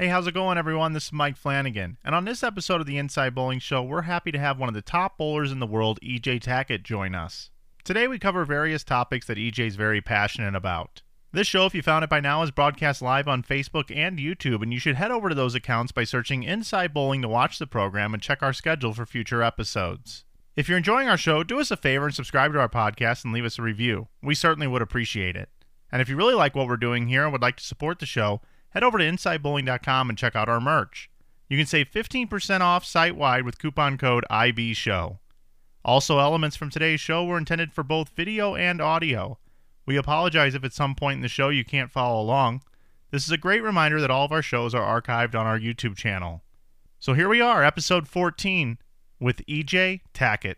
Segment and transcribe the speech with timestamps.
[0.00, 0.94] Hey, how's it going, everyone?
[0.94, 1.98] This is Mike Flanagan.
[2.02, 4.74] And on this episode of the Inside Bowling Show, we're happy to have one of
[4.74, 7.50] the top bowlers in the world, EJ Tackett, join us.
[7.84, 11.02] Today, we cover various topics that EJ is very passionate about.
[11.32, 14.62] This show, if you found it by now, is broadcast live on Facebook and YouTube,
[14.62, 17.66] and you should head over to those accounts by searching Inside Bowling to watch the
[17.66, 20.24] program and check our schedule for future episodes.
[20.56, 23.34] If you're enjoying our show, do us a favor and subscribe to our podcast and
[23.34, 24.08] leave us a review.
[24.22, 25.50] We certainly would appreciate it.
[25.92, 28.06] And if you really like what we're doing here and would like to support the
[28.06, 28.40] show,
[28.70, 31.10] head over to InsideBowling.com and check out our merch.
[31.48, 35.18] You can save 15% off site wide with coupon code IBSHOW.
[35.84, 39.38] Also, elements from today's show were intended for both video and audio.
[39.86, 42.62] We apologize if at some point in the show you can't follow along.
[43.10, 45.96] This is a great reminder that all of our shows are archived on our YouTube
[45.96, 46.42] channel.
[47.00, 48.78] So here we are, episode 14,
[49.18, 50.56] with EJ Tackett.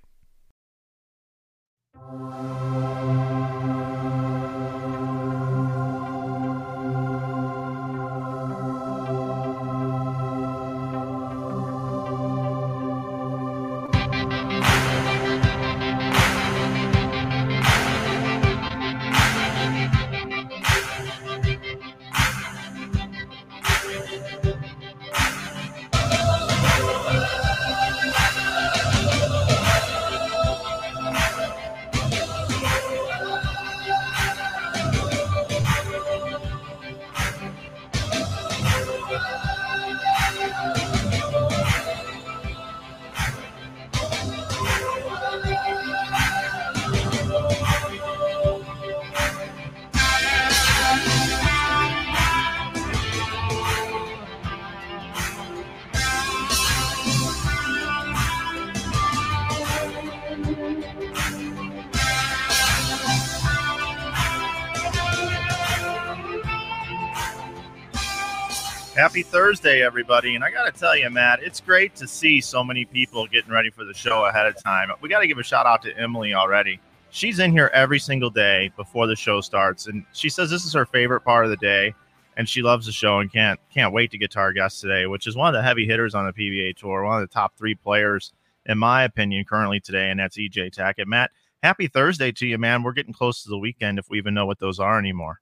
[68.94, 70.34] Happy Thursday, everybody.
[70.34, 73.50] And I got to tell you, Matt, it's great to see so many people getting
[73.50, 74.90] ready for the show ahead of time.
[75.00, 76.78] We got to give a shout out to Emily already.
[77.08, 79.86] She's in here every single day before the show starts.
[79.86, 81.94] And she says this is her favorite part of the day.
[82.36, 85.06] And she loves the show and can't can't wait to get to our guest today,
[85.06, 87.56] which is one of the heavy hitters on the PBA tour, one of the top
[87.56, 88.34] three players,
[88.66, 91.06] in my opinion, currently today, and that's EJ Tackett.
[91.06, 91.30] Matt,
[91.62, 92.82] happy Thursday to you, man.
[92.82, 95.40] We're getting close to the weekend if we even know what those are anymore.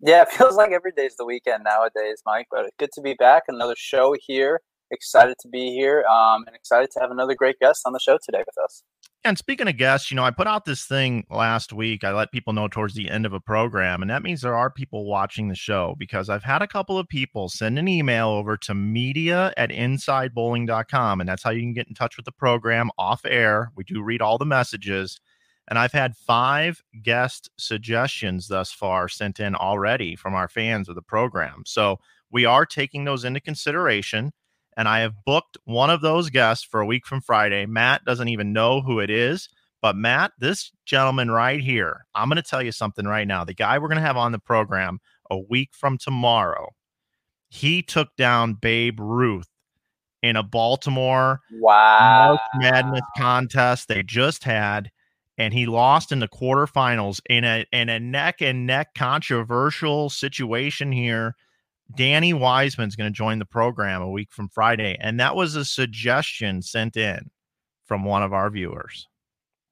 [0.00, 2.46] Yeah, it feels like every day's the weekend nowadays, Mike.
[2.50, 3.44] But good to be back.
[3.48, 4.60] Another show here.
[4.90, 8.18] Excited to be here, um, and excited to have another great guest on the show
[8.24, 8.82] today with us.
[9.24, 12.04] And speaking of guests, you know, I put out this thing last week.
[12.04, 14.70] I let people know towards the end of a program, and that means there are
[14.70, 18.56] people watching the show because I've had a couple of people send an email over
[18.58, 22.90] to media at insidebowling.com, and that's how you can get in touch with the program
[22.96, 23.72] off air.
[23.76, 25.20] We do read all the messages.
[25.68, 30.94] And I've had five guest suggestions thus far sent in already from our fans of
[30.94, 31.62] the program.
[31.66, 34.32] So we are taking those into consideration.
[34.76, 37.66] And I have booked one of those guests for a week from Friday.
[37.66, 39.48] Matt doesn't even know who it is.
[39.80, 43.44] But Matt, this gentleman right here, I'm going to tell you something right now.
[43.44, 44.98] The guy we're going to have on the program
[45.30, 46.70] a week from tomorrow,
[47.48, 49.48] he took down Babe Ruth
[50.22, 52.28] in a Baltimore wow.
[52.28, 54.90] March Madness contest they just had
[55.38, 60.92] and he lost in the quarterfinals in a in a neck and neck controversial situation
[60.92, 61.34] here.
[61.96, 65.64] Danny Wiseman's going to join the program a week from Friday, and that was a
[65.64, 67.30] suggestion sent in
[67.86, 69.08] from one of our viewers.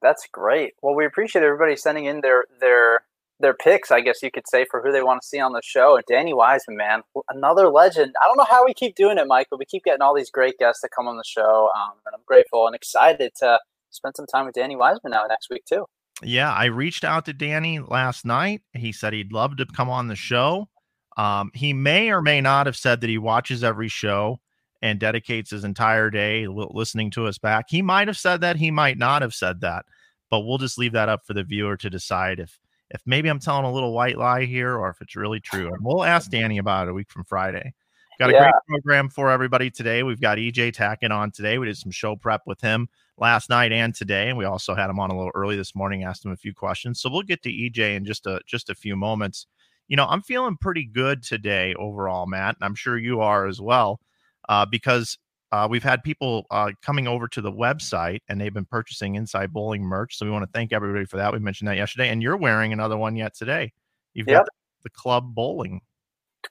[0.01, 0.73] That's great.
[0.81, 3.01] Well, we appreciate everybody sending in their their
[3.39, 5.61] their picks, I guess you could say, for who they want to see on the
[5.63, 5.95] show.
[5.95, 8.15] And Danny Wiseman, man, another legend.
[8.23, 10.31] I don't know how we keep doing it, Mike, but we keep getting all these
[10.31, 13.59] great guests to come on the show, um, and I'm grateful and excited to
[13.89, 15.85] spend some time with Danny Wiseman now next week too.
[16.23, 18.61] Yeah, I reached out to Danny last night.
[18.73, 20.67] He said he'd love to come on the show.
[21.15, 24.39] Um, he may or may not have said that he watches every show
[24.81, 27.65] and dedicates his entire day listening to us back.
[27.69, 28.57] He might have said that.
[28.57, 29.85] He might not have said that.
[30.29, 32.59] But we'll just leave that up for the viewer to decide if
[32.89, 35.73] if maybe I'm telling a little white lie here or if it's really true.
[35.73, 37.73] And we'll ask Danny about it a week from Friday.
[38.19, 38.39] Got a yeah.
[38.43, 40.03] great program for everybody today.
[40.03, 41.57] We've got EJ Tackett on today.
[41.57, 44.89] We did some show prep with him last night and today, and we also had
[44.89, 46.03] him on a little early this morning.
[46.03, 48.75] Asked him a few questions, so we'll get to EJ in just a just a
[48.75, 49.47] few moments.
[49.87, 53.61] You know, I'm feeling pretty good today overall, Matt, and I'm sure you are as
[53.61, 54.01] well,
[54.49, 55.17] uh, because
[55.51, 59.53] uh, we've had people uh, coming over to the website and they've been purchasing Inside
[59.53, 60.17] Bowling merch.
[60.17, 61.31] So we want to thank everybody for that.
[61.31, 63.71] We mentioned that yesterday, and you're wearing another one yet today.
[64.13, 64.41] You've yep.
[64.41, 64.49] got
[64.83, 65.81] the, Club Bowling.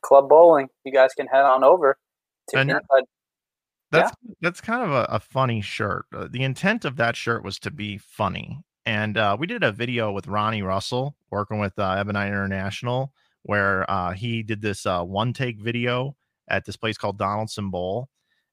[0.03, 0.69] Club Bowling.
[0.85, 1.97] You guys can head on over
[2.51, 3.05] to and, Inside
[3.91, 4.35] that's yeah.
[4.41, 6.07] that's kind of a, a funny shirt.
[6.15, 9.73] Uh, the intent of that shirt was to be funny, and uh, we did a
[9.73, 13.13] video with Ronnie Russell working with uh, Ebonite International,
[13.43, 16.17] where uh, he did this uh, one take video,
[16.49, 18.09] at this place called Donaldson Bowl.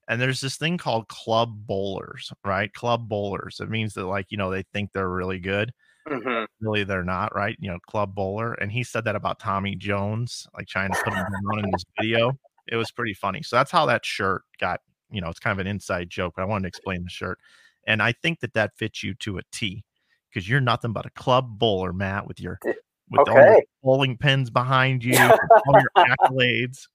[0.07, 2.73] And there's this thing called club bowlers, right?
[2.73, 3.59] Club bowlers.
[3.61, 5.71] It means that like, you know, they think they're really good.
[6.07, 6.45] Mhm.
[6.59, 7.55] Really they're not, right?
[7.59, 8.53] You know, club bowler.
[8.53, 11.85] And he said that about Tommy Jones, like trying to put him down in this
[11.97, 12.33] video.
[12.67, 13.43] It was pretty funny.
[13.43, 14.81] So that's how that shirt got,
[15.13, 17.39] you know, it's kind of an inside joke, but I wanted to explain the shirt.
[17.87, 19.83] And I think that that fits you to a T
[20.29, 22.73] because you're nothing but a club bowler, Matt, with your D-
[23.09, 23.65] with all your Okay.
[23.83, 26.87] bowling pins behind you, all your accolades.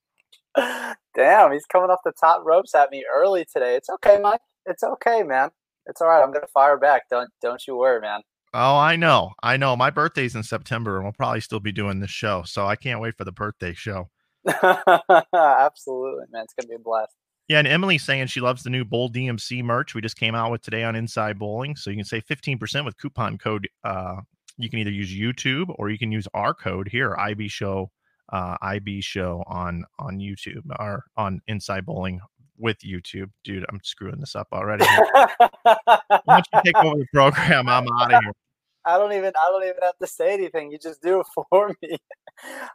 [1.15, 3.75] Damn, he's coming off the top ropes at me early today.
[3.75, 4.41] It's okay, Mike.
[4.65, 5.49] It's okay, man.
[5.85, 6.21] It's all right.
[6.23, 7.03] I'm gonna fire back.
[7.09, 8.21] Don't don't you worry, man.
[8.53, 9.75] Oh, I know, I know.
[9.75, 12.99] My birthday's in September, and we'll probably still be doing this show, so I can't
[12.99, 14.09] wait for the birthday show.
[14.47, 16.43] Absolutely, man.
[16.43, 17.13] It's gonna be a blast.
[17.49, 20.51] Yeah, and Emily's saying she loves the new Bowl DMC merch we just came out
[20.51, 21.75] with today on Inside Bowling.
[21.75, 23.67] So you can save 15% with coupon code.
[23.83, 24.17] Uh,
[24.57, 27.89] you can either use YouTube or you can use our code here, IB Show,
[28.31, 32.19] uh, IB Show on on YouTube or on Inside Bowling
[32.59, 33.31] with YouTube.
[33.43, 34.85] Dude, I'm screwing this up already.
[35.63, 37.67] Why don't you take over the program?
[37.67, 38.33] I'm out of here.
[38.89, 40.71] I don't even I don't even have to say anything.
[40.71, 41.97] You just do it for me.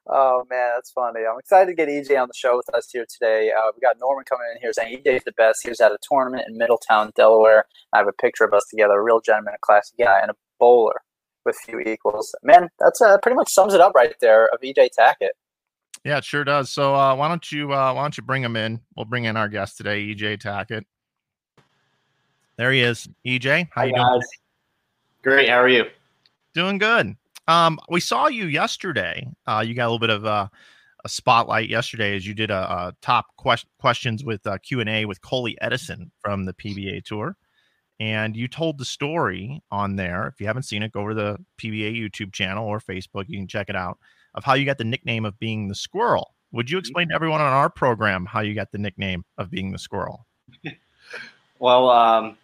[0.06, 1.20] oh man, that's funny.
[1.30, 3.50] I'm excited to get EJ on the show with us here today.
[3.50, 5.60] Uh, we got Norman coming in here saying EJ's the best.
[5.62, 7.64] He was at a tournament in Middletown, Delaware.
[7.92, 10.34] I have a picture of us together, a real gentleman, a classy guy, and a
[10.60, 11.00] bowler
[11.44, 12.34] with few equals.
[12.42, 15.30] Man, that's uh, pretty much sums it up right there of EJ Tackett.
[16.04, 16.70] Yeah, it sure does.
[16.70, 18.80] So uh, why don't you uh, why don't you bring him in?
[18.96, 20.84] We'll bring in our guest today, EJ Tackett.
[22.56, 23.08] There he is.
[23.26, 24.06] EJ, how Hi, you doing?
[24.06, 24.28] guys.
[25.22, 25.48] Great.
[25.48, 25.86] How are you?
[26.54, 27.16] Doing good.
[27.48, 29.28] Um, we saw you yesterday.
[29.46, 30.48] Uh, you got a little bit of uh,
[31.04, 34.88] a spotlight yesterday as you did a, a top quest- questions with uh, Q and
[34.88, 37.36] A with Coley Edison from the PBA Tour,
[38.00, 40.28] and you told the story on there.
[40.28, 43.24] If you haven't seen it, go over to the PBA YouTube channel or Facebook.
[43.28, 43.98] You can check it out
[44.34, 46.34] of how you got the nickname of being the squirrel.
[46.52, 49.72] Would you explain to everyone on our program how you got the nickname of being
[49.72, 50.26] the squirrel?
[51.60, 52.36] Well, um,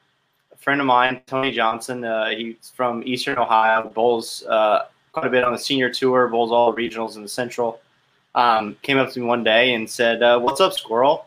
[0.60, 5.42] friend of mine, Tony Johnson, uh, he's from Eastern Ohio, bowls uh, quite a bit
[5.42, 7.80] on the senior tour, bowls all regionals in the Central.
[8.34, 11.26] Um, came up to me one day and said, uh, "What's up, squirrel?"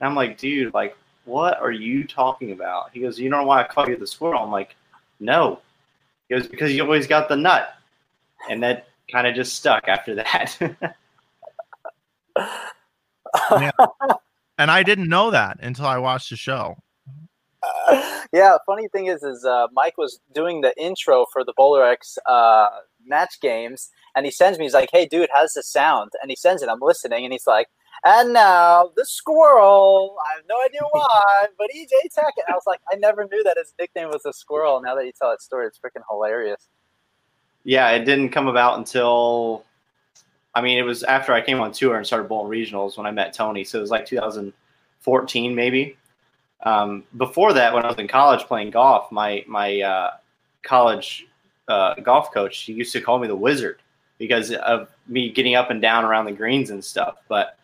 [0.00, 3.46] And I'm like, "Dude, like, what are you talking about?" He goes, "You don't know
[3.46, 4.74] why I call you the squirrel?" I'm like,
[5.20, 5.60] "No."
[6.28, 7.74] He goes, "Because you always got the nut,"
[8.48, 10.58] and that kind of just stuck after that.
[14.58, 16.76] And I didn't know that until I watched the show.
[18.32, 22.18] yeah, funny thing is, is uh, Mike was doing the intro for the Bowler X
[22.26, 22.68] uh,
[23.06, 24.64] match games, and he sends me.
[24.64, 26.68] He's like, "Hey, dude, how's this sound?" And he sends it.
[26.68, 27.68] I'm listening, and he's like,
[28.04, 32.44] "And now the squirrel." I have no idea why, but EJ Tackett.
[32.46, 34.80] And I was like, I never knew that his nickname was the squirrel.
[34.82, 36.68] Now that you tell that story, it's freaking hilarious.
[37.64, 39.64] yeah, it didn't come about until
[40.54, 43.10] I mean, it was after I came on tour and started bowling regionals when I
[43.10, 43.64] met Tony.
[43.64, 45.96] So it was like 2014, maybe.
[46.62, 50.10] Um, before that, when I was in college playing golf, my my uh,
[50.62, 51.26] college
[51.68, 53.80] uh, golf coach he used to call me the Wizard
[54.18, 57.18] because of me getting up and down around the greens and stuff.
[57.28, 57.56] But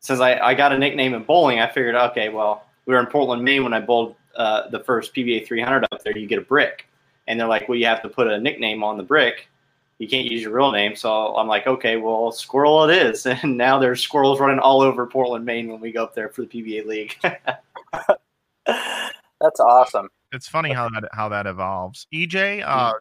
[0.00, 3.06] since I, I got a nickname in bowling, I figured, okay, well, we were in
[3.06, 6.16] Portland, Maine when I bowled uh, the first PBA 300 up there.
[6.16, 6.86] You get a brick,
[7.26, 9.48] and they're like, well, you have to put a nickname on the brick
[9.98, 10.94] you can't use your real name.
[10.94, 13.26] So I'm like, okay, well, Squirrel it is.
[13.42, 16.42] And now there's squirrels running all over Portland, Maine when we go up there for
[16.42, 17.16] the PBA League.
[19.40, 20.08] That's awesome.
[20.32, 22.06] It's funny how that how that evolves.
[22.12, 22.92] EJ, uh,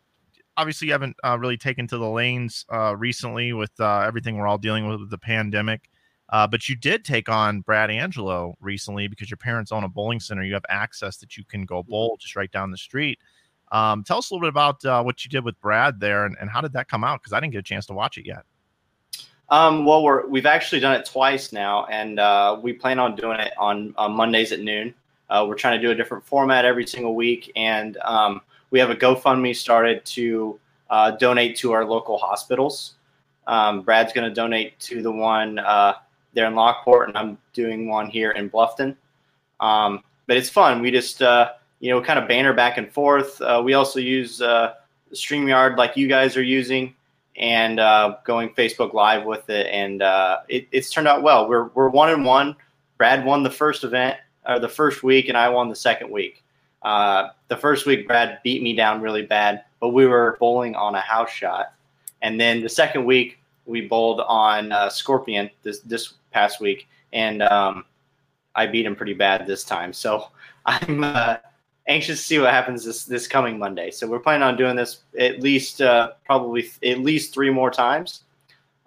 [0.56, 4.48] obviously you haven't uh, really taken to the lanes uh, recently with uh, everything we're
[4.48, 5.89] all dealing with with the pandemic.
[6.29, 10.20] Uh, but you did take on Brad Angelo recently because your parents own a bowling
[10.20, 10.44] center.
[10.44, 13.20] You have access that you can go bowl just right down the street.
[13.72, 16.36] Um, tell us a little bit about uh, what you did with Brad there and,
[16.39, 17.22] and how did that come out?
[17.22, 18.44] Because I didn't get a chance to watch it yet.
[19.50, 23.39] Um, well, we're, we've actually done it twice now, and uh, we plan on doing
[23.39, 24.94] it on, on Mondays at noon.
[25.30, 28.89] Uh, we're trying to do a different format every single week, and um, we have
[28.89, 32.96] a GoFundMe started to uh, donate to our local hospitals.
[33.46, 35.94] Um, Brad's going to donate to the one uh,
[36.34, 38.96] there in Lockport, and I'm doing one here in Bluffton.
[39.60, 40.82] Um, but it's fun.
[40.82, 43.39] We just uh, you know kind of banner back and forth.
[43.42, 44.39] Uh, we also use
[45.13, 46.94] Streamyard like you guys are using,
[47.38, 51.48] and uh, going Facebook Live with it, and uh, it, it's turned out well.
[51.48, 52.56] We're we're one and one.
[52.98, 54.17] Brad won the first event
[54.48, 56.44] or the first week, and I won the second week.
[56.82, 60.96] Uh, the first week, Brad beat me down really bad, but we were bowling on
[60.96, 61.74] a house shot.
[62.22, 67.44] And then the second week, we bowled on uh, Scorpion this this past week, and
[67.44, 67.86] um,
[68.56, 69.94] I beat him pretty bad this time.
[69.94, 70.27] So
[70.65, 71.38] I'm uh,
[71.88, 73.91] anxious to see what happens this this coming Monday.
[73.91, 77.72] So we're planning on doing this at least uh, probably th- at least three more
[77.72, 78.24] times.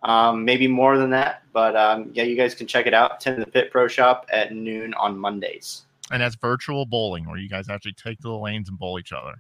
[0.03, 1.43] um, maybe more than that.
[1.53, 3.21] But um, yeah, you guys can check it out.
[3.21, 5.83] Ten in the Pit Pro Shop at noon on Mondays.
[6.11, 9.13] And that's virtual bowling, where you guys actually take to the lanes and bowl each
[9.13, 9.35] other.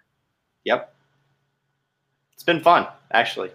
[0.64, 0.94] Yep,
[2.34, 3.50] it's been fun actually.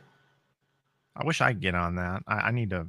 [1.15, 2.23] I wish I could get on that.
[2.27, 2.87] I, I need to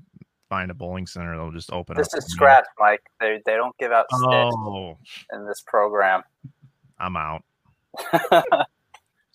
[0.49, 2.12] find a bowling center that'll just open This up.
[2.14, 3.02] This is scratch, Mike.
[3.20, 4.25] They they don't give out sticks
[4.56, 4.96] Oh,
[5.32, 6.23] in this program.
[6.98, 7.42] I'm out.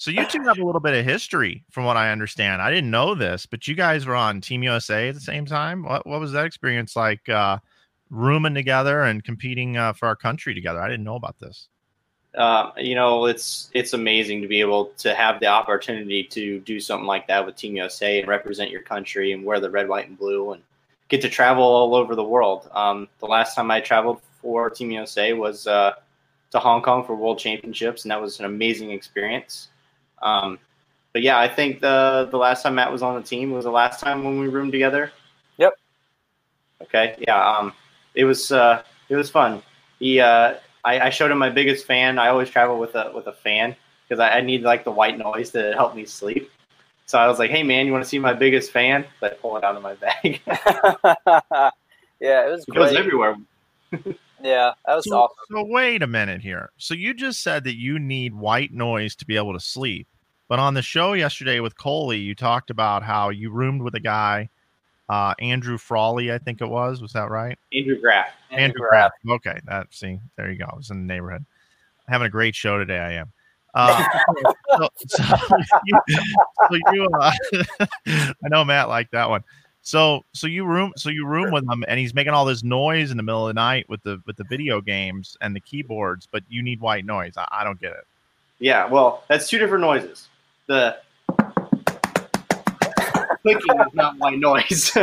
[0.01, 2.60] So you two have a little bit of history, from what I understand.
[2.60, 5.84] I didn't know this, but you guys were on Team USA at the same time.
[5.84, 7.30] What what was that experience like?
[7.30, 7.60] Uh,
[8.10, 10.82] rooming together and competing uh, for our country together.
[10.82, 11.68] I didn't know about this.
[12.36, 16.80] Um, you know, it's it's amazing to be able to have the opportunity to do
[16.80, 20.08] something like that with Team USA and represent your country and wear the red, white,
[20.08, 20.63] and blue and
[21.10, 22.68] get to travel all over the world.
[22.74, 25.94] Um, the last time I traveled for Team USA was uh,
[26.51, 29.70] to Hong Kong for World Championships, and that was an amazing experience.
[30.22, 30.60] Um,
[31.13, 33.72] but yeah, I think the the last time Matt was on the team was the
[33.72, 35.12] last time when we roomed together.
[35.58, 35.74] Yep.
[36.84, 37.15] Okay.
[37.20, 37.43] Yeah.
[37.43, 37.74] Um,
[38.15, 39.62] it was uh, it was fun.
[40.00, 42.17] He uh, I, I showed him my biggest fan.
[42.20, 43.75] I always travel with a with a fan
[44.08, 46.50] because I, I need like the white noise to help me sleep.
[47.05, 49.29] So I was like, "Hey man, you want to see my biggest fan?" So I
[49.31, 50.41] pull it out of my bag.
[52.20, 53.38] yeah, it was it goes everywhere.
[54.44, 55.36] Yeah, that was So, awesome.
[55.52, 56.72] so wait a minute here.
[56.78, 60.08] So you just said that you need white noise to be able to sleep.
[60.48, 64.00] But on the show yesterday with Coley, you talked about how you roomed with a
[64.02, 64.50] guy,
[65.08, 67.02] uh, Andrew Frawley, I think it was.
[67.02, 67.58] Was that right?
[67.74, 68.28] Andrew Graff.
[68.50, 69.12] Andrew Graff.
[69.26, 69.36] Graff.
[69.38, 70.66] Okay, that see, there you go.
[70.72, 71.46] I was in the neighborhood.
[72.10, 72.98] Having a great show today.
[73.00, 73.32] I am.
[73.74, 74.04] Uh,
[74.76, 75.24] so, so
[75.86, 75.98] you,
[76.70, 77.32] so you uh,
[78.08, 79.46] I know Matt liked that one.
[79.84, 83.10] So so you room so you room with him and he's making all this noise
[83.10, 86.28] in the middle of the night with the with the video games and the keyboards,
[86.32, 87.34] but you need white noise.
[87.36, 88.06] I, I don't get it.
[88.60, 90.28] Yeah, well, that's two different noises.
[90.68, 90.98] The
[93.42, 94.92] clicking is not my noise.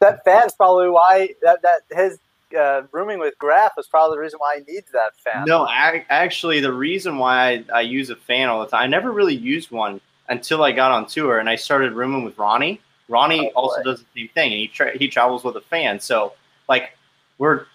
[0.00, 2.18] that fan's probably why that that his
[2.58, 5.44] uh, rooming with Graff is probably the reason why he needs that fan.
[5.46, 8.86] no, I, actually, the reason why I, I use a fan all the time, I
[8.86, 12.80] never really used one until I got on tour and I started rooming with Ronnie.
[13.08, 16.00] Ronnie Oh, also does the same thing, and he tra- he travels with a fan.
[16.00, 16.32] So,
[16.68, 16.96] like,
[17.38, 17.66] we're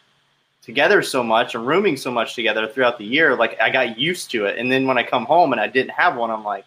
[0.62, 3.36] together so much and rooming so much together throughout the year.
[3.36, 5.91] Like, I got used to it, and then when I come home and I didn't
[5.91, 6.65] have one, I'm like,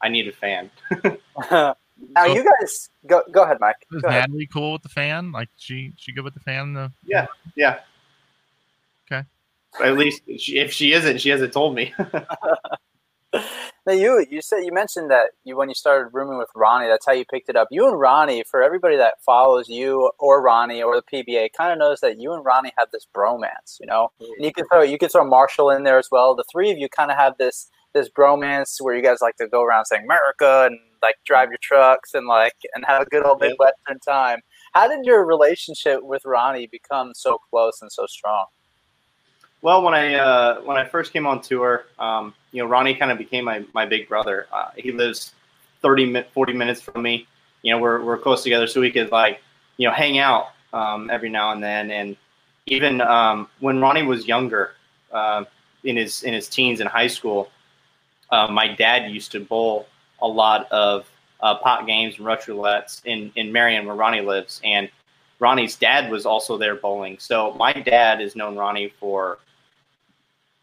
[0.00, 0.70] I need a fan.
[1.50, 1.74] now
[2.16, 3.76] So- you guys go go ahead, Mike.
[3.90, 4.28] Is Go ahead.
[4.28, 5.32] Natalie cool with the fan?
[5.32, 6.74] Like she she good with the fan?
[6.74, 7.26] The Yeah.
[7.56, 7.80] Yeah.
[9.10, 9.26] Okay.
[9.82, 11.92] At least she, if she isn't, she hasn't told me.
[13.86, 17.06] Now you you said you mentioned that you when you started rooming with Ronnie, that's
[17.06, 17.68] how you picked it up.
[17.70, 21.78] You and Ronnie, for everybody that follows you or Ronnie or the PBA, kind of
[21.78, 24.10] knows that you and Ronnie have this bromance, you know.
[24.18, 26.34] And you can throw you can throw Marshall in there as well.
[26.34, 29.46] The three of you kind of have this this bromance where you guys like to
[29.46, 33.24] go around saying America and like drive your trucks and like and have a good
[33.24, 33.40] old.
[33.40, 34.40] Midwestern time.
[34.72, 38.46] How did your relationship with Ronnie become so close and so strong?
[39.62, 43.12] Well, when I uh, when I first came on tour, um, you know, Ronnie kind
[43.12, 44.46] of became my, my big brother.
[44.50, 45.32] Uh, he lives
[45.82, 47.26] 30, mi- 40 minutes from me.
[47.60, 49.42] You know, we're, we're close together, so we could like,
[49.76, 51.90] you know, hang out um, every now and then.
[51.90, 52.16] And
[52.64, 54.72] even um, when Ronnie was younger,
[55.12, 55.44] uh,
[55.84, 57.50] in his in his teens in high school,
[58.30, 59.86] uh, my dad used to bowl
[60.22, 61.06] a lot of
[61.40, 64.88] uh, pot games and rush roulettes in in Marion, where Ronnie lives, and
[65.40, 67.18] Ronnie's dad was also there bowling.
[67.18, 69.38] So my dad has known Ronnie for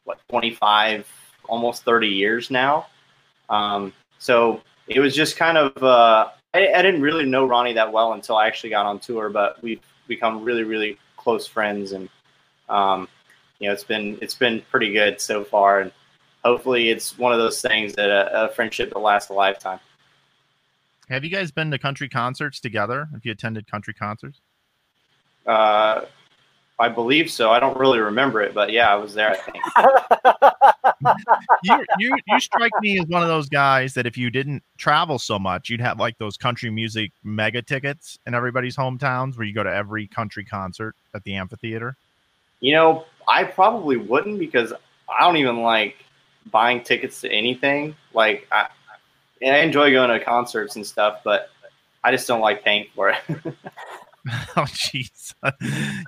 [0.06, 1.08] what 25
[1.48, 2.88] almost 30 years now.
[3.50, 7.92] Um, so it was just kind of uh, I, I didn't really know ronnie that
[7.92, 12.10] well until i actually got on tour but we've become really really close friends and
[12.70, 13.08] um,
[13.60, 15.80] you know it's been it's been pretty good so far.
[15.80, 15.92] And
[16.44, 19.80] hopefully it's one of those things that a, a friendship that lasts a lifetime.
[21.10, 23.08] Have you guys been to country concerts together?
[23.14, 24.42] Have you attended country concerts?
[25.46, 26.02] uh,
[26.80, 27.52] i believe so.
[27.52, 29.64] I don't really remember it but yeah i was there i think
[31.64, 35.20] you, you you strike me as one of those guys that if you didn't travel
[35.20, 39.54] so much, you'd have like those country music mega tickets in everybody's hometowns where you
[39.54, 41.96] go to every country concert at the amphitheater.
[42.60, 44.74] You know, I probably wouldn't because
[45.10, 45.96] I don't even like
[46.52, 47.96] buying tickets to anything.
[48.14, 48.68] Like, I,
[49.42, 51.50] and I enjoy going to concerts and stuff, but
[52.04, 53.18] I just don't like paying for it.
[53.28, 55.34] oh jeez.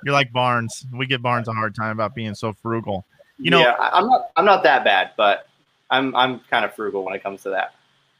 [0.04, 0.86] You're like Barnes.
[0.94, 3.06] We give Barnes a hard time about being so frugal.
[3.38, 4.32] You know- yeah, I'm not.
[4.36, 5.48] I'm not that bad, but
[5.90, 6.16] I'm.
[6.16, 7.74] I'm kind of frugal when it comes to that.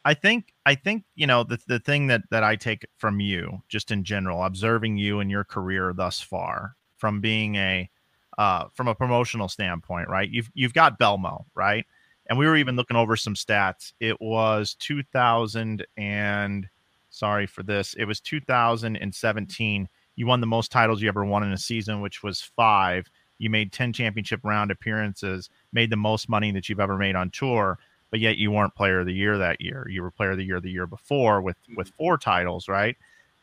[0.04, 3.62] I think I think you know the the thing that that I take from you
[3.70, 7.90] just in general observing you and your career thus far from being a
[8.38, 10.30] uh, from a promotional standpoint, right?
[10.30, 11.86] You've you've got Belmo, right?
[12.28, 13.94] And we were even looking over some stats.
[14.00, 16.68] It was 2000 and
[17.16, 17.94] Sorry for this.
[17.94, 19.88] It was 2017.
[20.18, 23.10] You won the most titles you ever won in a season, which was five.
[23.38, 27.30] You made 10 championship round appearances, made the most money that you've ever made on
[27.32, 27.78] tour,
[28.12, 29.88] but yet you weren't player of the year that year.
[29.90, 31.76] You were player of the year the year before with mm-hmm.
[31.76, 32.96] with four titles, right?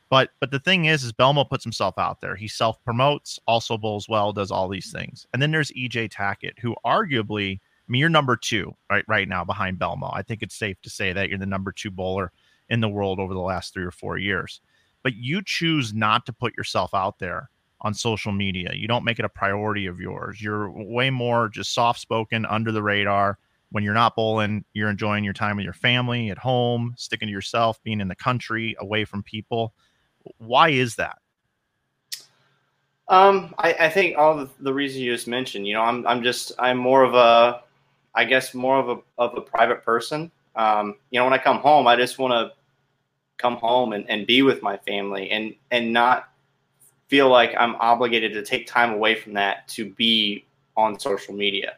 [0.09, 2.37] But but the thing is, is Belmo puts himself out there.
[2.37, 4.99] He self promotes, also bowls well, does all these mm-hmm.
[4.99, 5.27] things.
[5.33, 9.45] And then there's EJ Tackett, who arguably, I mean, you're number two right right now
[9.45, 10.11] behind Belmo.
[10.15, 12.33] I think it's safe to say that you're the number two bowler
[12.69, 14.61] in the world over the last three or four years.
[15.03, 17.51] But you choose not to put yourself out there
[17.83, 18.71] on social media.
[18.75, 20.41] You don't make it a priority of yours.
[20.41, 23.39] You're way more just soft spoken, under the radar.
[23.71, 27.33] When you're not bowling, you're enjoying your time with your family at home, sticking to
[27.33, 29.75] yourself, being in the country, away from people.
[30.39, 31.19] Why is that?
[33.09, 35.67] Um, I, I think all the, the reasons you just mentioned.
[35.67, 37.62] You know, I'm I'm just I'm more of a,
[38.15, 40.31] I guess more of a of a private person.
[40.55, 42.53] Um, you know, when I come home, I just want to
[43.39, 46.32] come home and, and be with my family and and not
[47.12, 50.47] feel like I'm obligated to take time away from that to be
[50.78, 51.75] on social media.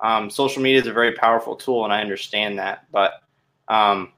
[0.00, 2.86] Um, social media is a very powerful tool, and I understand that.
[2.90, 3.20] But
[3.68, 4.12] um,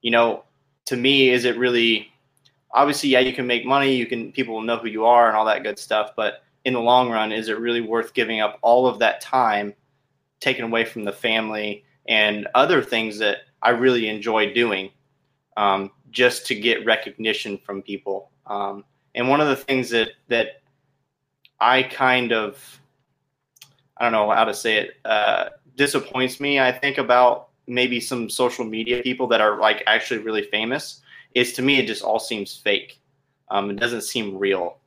[0.00, 0.44] you know,
[0.84, 2.12] to me, is it really?
[2.70, 3.96] Obviously, yeah, you can make money.
[3.96, 6.12] You can people will know who you are and all that good stuff.
[6.14, 9.74] But in the long run, is it really worth giving up all of that time,
[10.38, 14.92] taken away from the family and other things that I really enjoy doing,
[15.56, 18.30] um, just to get recognition from people?
[18.46, 20.62] Um, and one of the things that that
[21.60, 22.80] I kind of
[23.96, 26.60] I don't know how to say it uh, disappoints me.
[26.60, 31.00] I think about maybe some social media people that are like actually really famous
[31.34, 33.00] is to me it just all seems fake.
[33.50, 34.78] Um, it doesn't seem real.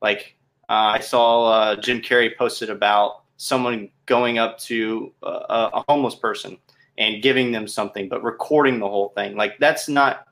[0.00, 0.36] Like
[0.68, 6.14] uh, I saw uh, Jim Carrey posted about someone going up to a, a homeless
[6.14, 6.56] person
[6.98, 9.36] and giving them something, but recording the whole thing.
[9.36, 10.28] Like that's not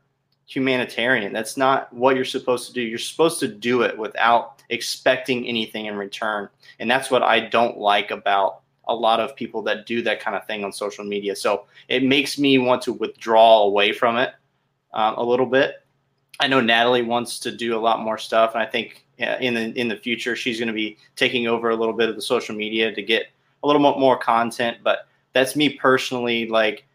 [0.50, 1.33] humanitarian.
[1.33, 2.83] That's not what you're supposed to do.
[2.83, 6.49] You're supposed to do it without expecting anything in return.
[6.80, 10.36] And that's what I don't like about a lot of people that do that kind
[10.36, 11.36] of thing on social media.
[11.36, 14.34] So it makes me want to withdraw away from it
[14.93, 15.86] um, a little bit.
[16.41, 19.78] I know Natalie wants to do a lot more stuff, and I think in the
[19.78, 22.56] in the future she's going to be taking over a little bit of the social
[22.56, 23.26] media to get
[23.63, 24.78] a little more content.
[24.82, 26.49] But that's me personally.
[26.49, 26.86] Like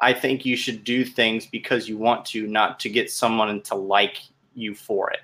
[0.00, 3.74] I think you should do things because you want to, not to get someone to
[3.74, 4.22] like
[4.54, 5.20] you for it.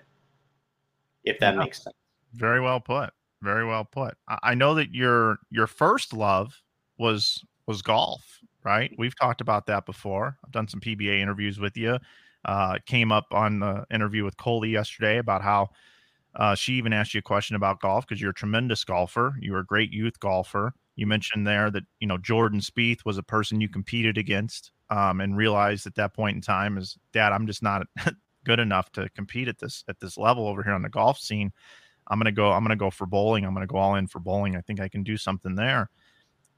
[1.25, 1.61] If that yeah.
[1.61, 1.97] makes sense.
[2.35, 3.11] Very well put.
[3.43, 4.17] Very well put.
[4.43, 6.63] I know that your your first love
[6.99, 8.93] was was golf, right?
[8.99, 10.37] We've talked about that before.
[10.45, 11.99] I've done some PBA interviews with you.
[12.45, 15.71] Uh, came up on the interview with Coley yesterday about how
[16.37, 19.35] uh, she even asked you a question about golf because you're a tremendous golfer.
[19.41, 20.73] You were a great youth golfer.
[20.97, 25.21] You mentioned there that you know Jordan Spieth was a person you competed against, um,
[25.21, 27.87] and realized at that point in time is, Dad, I'm just not
[28.45, 31.53] good enough to compete at this at this level over here on the golf scene.
[32.09, 32.51] I'm gonna go.
[32.51, 33.45] I'm gonna go for bowling.
[33.45, 34.57] I'm gonna go all in for bowling.
[34.57, 35.91] I think I can do something there.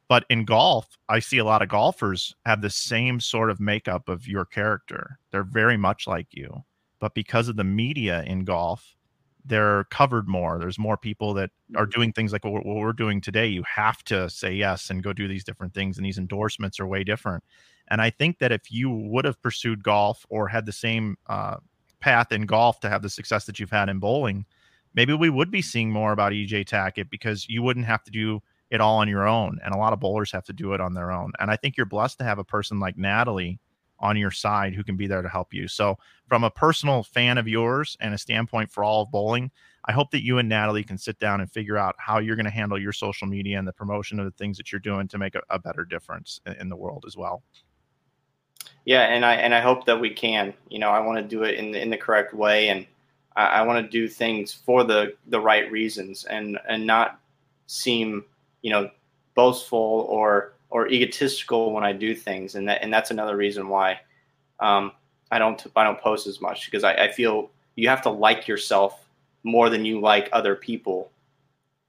[0.08, 4.08] But in golf, I see a lot of golfers have the same sort of makeup
[4.08, 5.18] of your character.
[5.30, 6.64] They're very much like you,
[6.98, 8.96] but because of the media in golf,
[9.48, 10.58] they're covered more.
[10.58, 11.98] There's more people that are mm-hmm.
[11.98, 13.46] doing things like what we're doing today.
[13.46, 16.86] You have to say yes and go do these different things, and these endorsements are
[16.86, 17.44] way different.
[17.88, 21.56] And I think that if you would have pursued golf or had the same uh,
[22.00, 24.44] path in golf to have the success that you've had in bowling,
[24.94, 28.40] maybe we would be seeing more about EJ Tackett because you wouldn't have to do
[28.70, 29.58] it all on your own.
[29.64, 31.32] And a lot of bowlers have to do it on their own.
[31.40, 33.58] And I think you're blessed to have a person like Natalie
[34.00, 35.68] on your side who can be there to help you.
[35.68, 39.50] So, from a personal fan of yours and a standpoint for all of bowling,
[39.84, 42.44] I hope that you and Natalie can sit down and figure out how you're going
[42.44, 45.18] to handle your social media and the promotion of the things that you're doing to
[45.18, 47.42] make a, a better difference in, in, the world as well.
[48.84, 50.52] Yeah, and I and I hope that we can.
[50.68, 52.86] You know, I want to do it in the, in the correct way, and
[53.34, 57.18] I, I want to do things for the the right reasons, and and not
[57.66, 58.24] seem
[58.62, 58.90] you know
[59.34, 64.00] boastful or or egotistical when I do things, and that and that's another reason why
[64.60, 64.92] um,
[65.30, 68.48] I don't I don't post as much because I, I feel you have to like
[68.48, 69.06] yourself
[69.44, 71.10] more than you like other people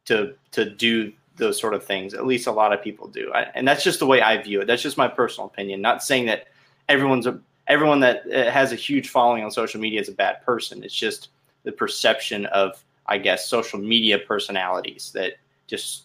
[0.06, 2.14] to to do those sort of things.
[2.14, 4.62] At least a lot of people do, I, and that's just the way I view
[4.62, 4.66] it.
[4.66, 5.82] That's just my personal opinion.
[5.82, 6.48] Not saying that
[6.88, 10.44] everyone's a everyone that uh, has a huge following on social media is a bad
[10.44, 10.84] person.
[10.84, 11.30] It's just
[11.64, 15.34] the perception of I guess social media personalities that
[15.68, 16.04] just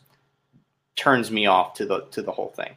[0.96, 2.76] turns me off to the to the whole thing.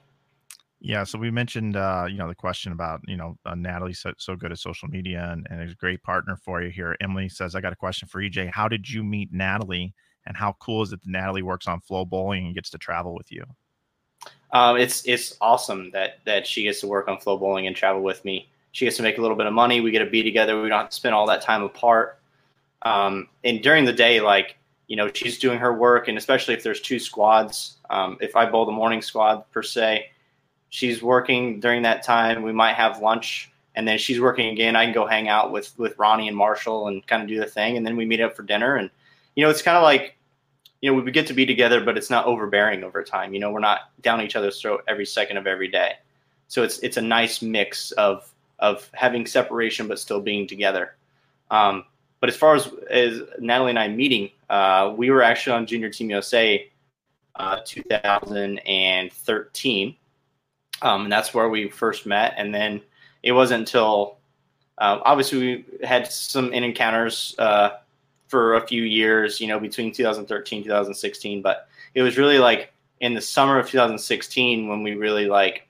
[0.80, 4.14] Yeah, so we mentioned, uh, you know, the question about, you know, uh, Natalie's so,
[4.20, 6.96] so good at social media and, and is a great partner for you here.
[7.02, 8.52] Emily says, I got a question for EJ.
[8.52, 9.96] How did you meet Natalie,
[10.28, 13.16] and how cool is it that Natalie works on Flow Bowling and gets to travel
[13.16, 13.44] with you?
[14.52, 18.02] Um, it's it's awesome that that she gets to work on Flow Bowling and travel
[18.02, 18.50] with me.
[18.72, 19.82] She gets to make a little bit of money.
[19.82, 20.62] We get to be together.
[20.62, 22.20] We don't have to spend all that time apart.
[22.84, 26.64] Um, and during the day, like you know, she's doing her work, and especially if
[26.64, 27.78] there's two squads.
[27.90, 30.10] Um, if I bowl the morning squad per se,
[30.70, 32.42] she's working during that time.
[32.42, 34.76] We might have lunch, and then she's working again.
[34.76, 37.46] I can go hang out with with Ronnie and Marshall and kind of do the
[37.46, 38.76] thing, and then we meet up for dinner.
[38.76, 38.90] And
[39.36, 40.18] you know, it's kind of like
[40.82, 43.34] you know, we get to be together, but it's not overbearing over time.
[43.34, 45.94] You know, we're not down each other's throat every second of every day.
[46.48, 50.96] So it's it's a nice mix of of having separation but still being together.
[51.52, 51.86] Um,
[52.20, 55.90] but as far as as Natalie and I meeting, uh, we were actually on Junior
[55.90, 56.70] Team USA
[57.36, 59.96] uh, 2013,
[60.82, 62.34] um, and that's where we first met.
[62.38, 62.82] And then
[63.24, 64.18] it wasn't until
[64.78, 67.72] uh, obviously we had some in encounters uh,
[68.28, 71.42] for a few years, you know, between 2013 2016.
[71.42, 75.68] But it was really like in the summer of 2016 when we really like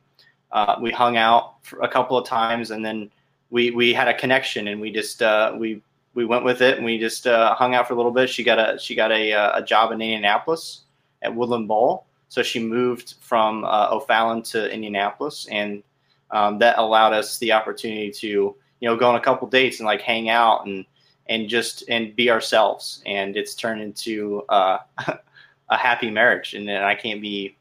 [0.52, 3.12] uh, we hung out a couple of times, and then
[3.50, 5.82] we we had a connection, and we just uh, we
[6.18, 8.28] we went with it, and we just uh, hung out for a little bit.
[8.28, 10.82] She got a she got a uh, a job in Indianapolis
[11.22, 15.84] at Woodland Bowl, so she moved from uh, O'Fallon to Indianapolis, and
[16.32, 19.86] um, that allowed us the opportunity to you know go on a couple dates and
[19.86, 20.86] like hang out and
[21.28, 23.04] and just and be ourselves.
[23.06, 24.80] And it's turned into uh,
[25.70, 27.56] a happy marriage, and I can't be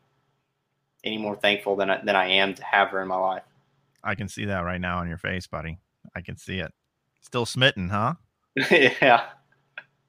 [1.05, 3.42] any more thankful than than I am to have her in my life.
[4.03, 5.79] I can see that right now on your face, buddy.
[6.14, 6.73] I can see it.
[7.21, 8.14] Still smitten, huh?
[8.71, 9.25] yeah.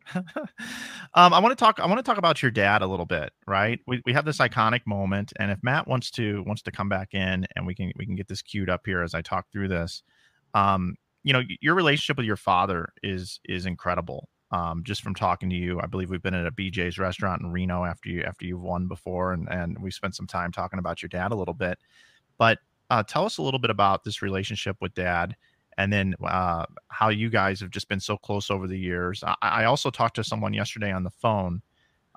[0.16, 1.80] um, I want to talk.
[1.80, 3.80] I want to talk about your dad a little bit, right?
[3.88, 7.14] We, we have this iconic moment, and if Matt wants to wants to come back
[7.14, 9.68] in, and we can we can get this queued up here as I talk through
[9.68, 10.04] this.
[10.54, 14.30] Um, you know, your relationship with your father is is incredible.
[14.52, 17.52] Um, just from talking to you, I believe we've been at a BJ's restaurant in
[17.52, 21.02] Reno after you after you've won before, and and we spent some time talking about
[21.02, 21.80] your dad a little bit.
[22.38, 25.36] But uh, tell us a little bit about this relationship with dad,
[25.78, 29.24] and then uh, how you guys have just been so close over the years.
[29.24, 31.62] I, I also talked to someone yesterday on the phone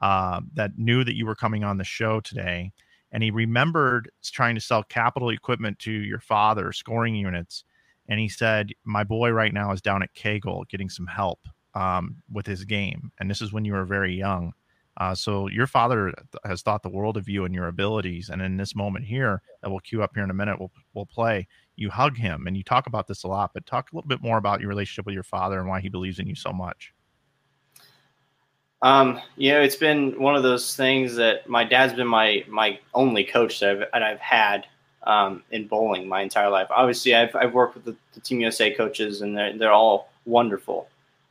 [0.01, 2.73] uh, that knew that you were coming on the show today,
[3.12, 7.64] and he remembered trying to sell capital equipment to your father, scoring units
[8.11, 11.40] and he said, "My boy right now is down at Kegel getting some help
[11.75, 14.53] um, with his game, and this is when you were very young.
[15.01, 16.13] Uh, so your father
[16.45, 19.71] has thought the world of you and your abilities, and in this moment here that
[19.71, 21.49] we'll cue up here in a minute, we'll we'll play.
[21.77, 24.21] You hug him, and you talk about this a lot, but talk a little bit
[24.21, 26.93] more about your relationship with your father and why he believes in you so much."
[28.83, 32.79] Um, you know, it's been one of those things that my dad's been my my
[32.93, 34.67] only coach that I've, that I've had
[35.05, 36.69] um, in bowling my entire life.
[36.71, 40.89] Obviously, I've, I've worked with the, the, Team USA coaches, and they're they're all wonderful.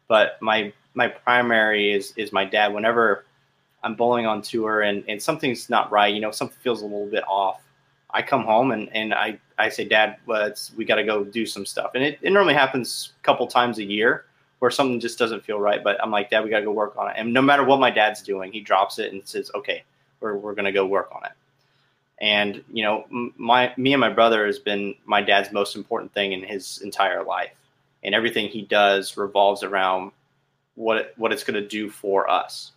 [0.07, 2.73] But my my primary is is my dad.
[2.73, 3.25] Whenever
[3.83, 7.07] I'm bowling on tour and, and something's not right, you know, something feels a little
[7.07, 7.61] bit off.
[8.11, 11.45] I come home and, and I, I say, Dad, well, we got to go do
[11.45, 11.91] some stuff.
[11.95, 14.25] And it, it normally happens a couple times a year
[14.59, 15.83] where something just doesn't feel right.
[15.83, 17.15] But I'm like, Dad, we got to go work on it.
[17.17, 19.83] And no matter what my dad's doing, he drops it and says, okay,
[20.19, 21.31] we're, we're going to go work on it.
[22.21, 23.05] And you know,
[23.37, 27.23] my me and my brother has been my dad's most important thing in his entire
[27.23, 27.53] life,
[28.03, 30.11] and everything he does revolves around
[30.75, 32.73] what what it's going to do for us.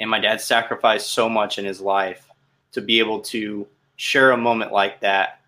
[0.00, 2.28] And my dad sacrificed so much in his life
[2.72, 5.40] to be able to share a moment like that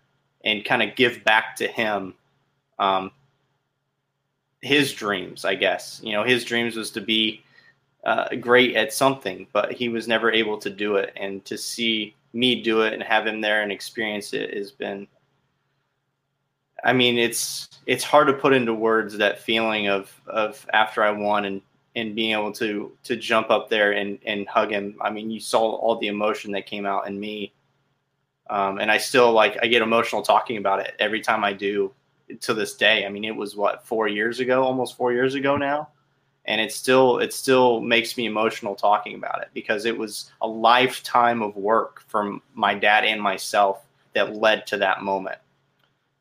[0.43, 2.13] and kind of give back to him
[2.79, 3.11] um,
[4.61, 5.45] his dreams.
[5.45, 7.43] I guess you know his dreams was to be
[8.05, 11.11] uh, great at something, but he was never able to do it.
[11.17, 15.07] And to see me do it and have him there and experience it has been
[16.83, 21.11] I mean it's it's hard to put into words that feeling of of after I
[21.11, 21.61] won and
[21.97, 24.95] and being able to to jump up there and and hug him.
[25.01, 27.53] I mean, you saw all the emotion that came out in me.
[28.49, 31.91] Um, and I still like I get emotional talking about it every time I do
[32.41, 33.05] to this day.
[33.05, 35.89] I mean, it was what four years ago, almost four years ago now
[36.47, 40.47] and it still it still makes me emotional talking about it because it was a
[40.47, 45.37] lifetime of work from my dad and myself that led to that moment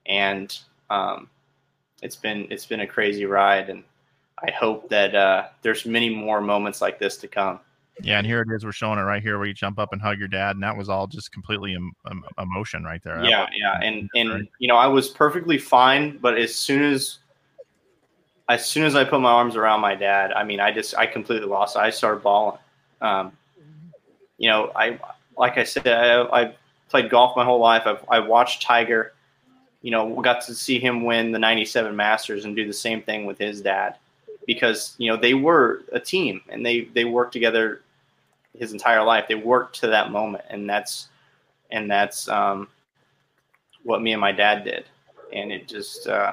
[0.06, 0.58] and
[0.90, 1.28] um,
[2.02, 3.82] it's been it's been a crazy ride and
[4.42, 7.61] i hope that uh, there's many more moments like this to come
[8.03, 10.03] yeah and here it is we're showing it right here where you jump up and
[10.03, 13.46] hug your dad and that was all just completely em- em- emotion right there yeah
[13.55, 17.18] yeah and and you know i was perfectly fine but as soon as
[18.49, 21.07] as soon as I put my arms around my dad, I mean, I just I
[21.07, 21.77] completely lost.
[21.77, 21.81] It.
[21.81, 22.59] I started bawling.
[23.01, 23.33] Um,
[24.38, 24.99] you know, I
[25.37, 26.55] like I said, I, I
[26.88, 27.83] played golf my whole life.
[27.87, 29.12] I've I watched Tiger.
[29.83, 33.27] You know, got to see him win the '97 Masters and do the same thing
[33.27, 33.96] with his dad,
[34.46, 37.82] because you know they were a team and they they worked together
[38.56, 39.26] his entire life.
[39.28, 41.09] They worked to that moment, and that's
[41.70, 42.68] and that's um,
[43.82, 44.87] what me and my dad did.
[45.32, 46.32] and it just, uh,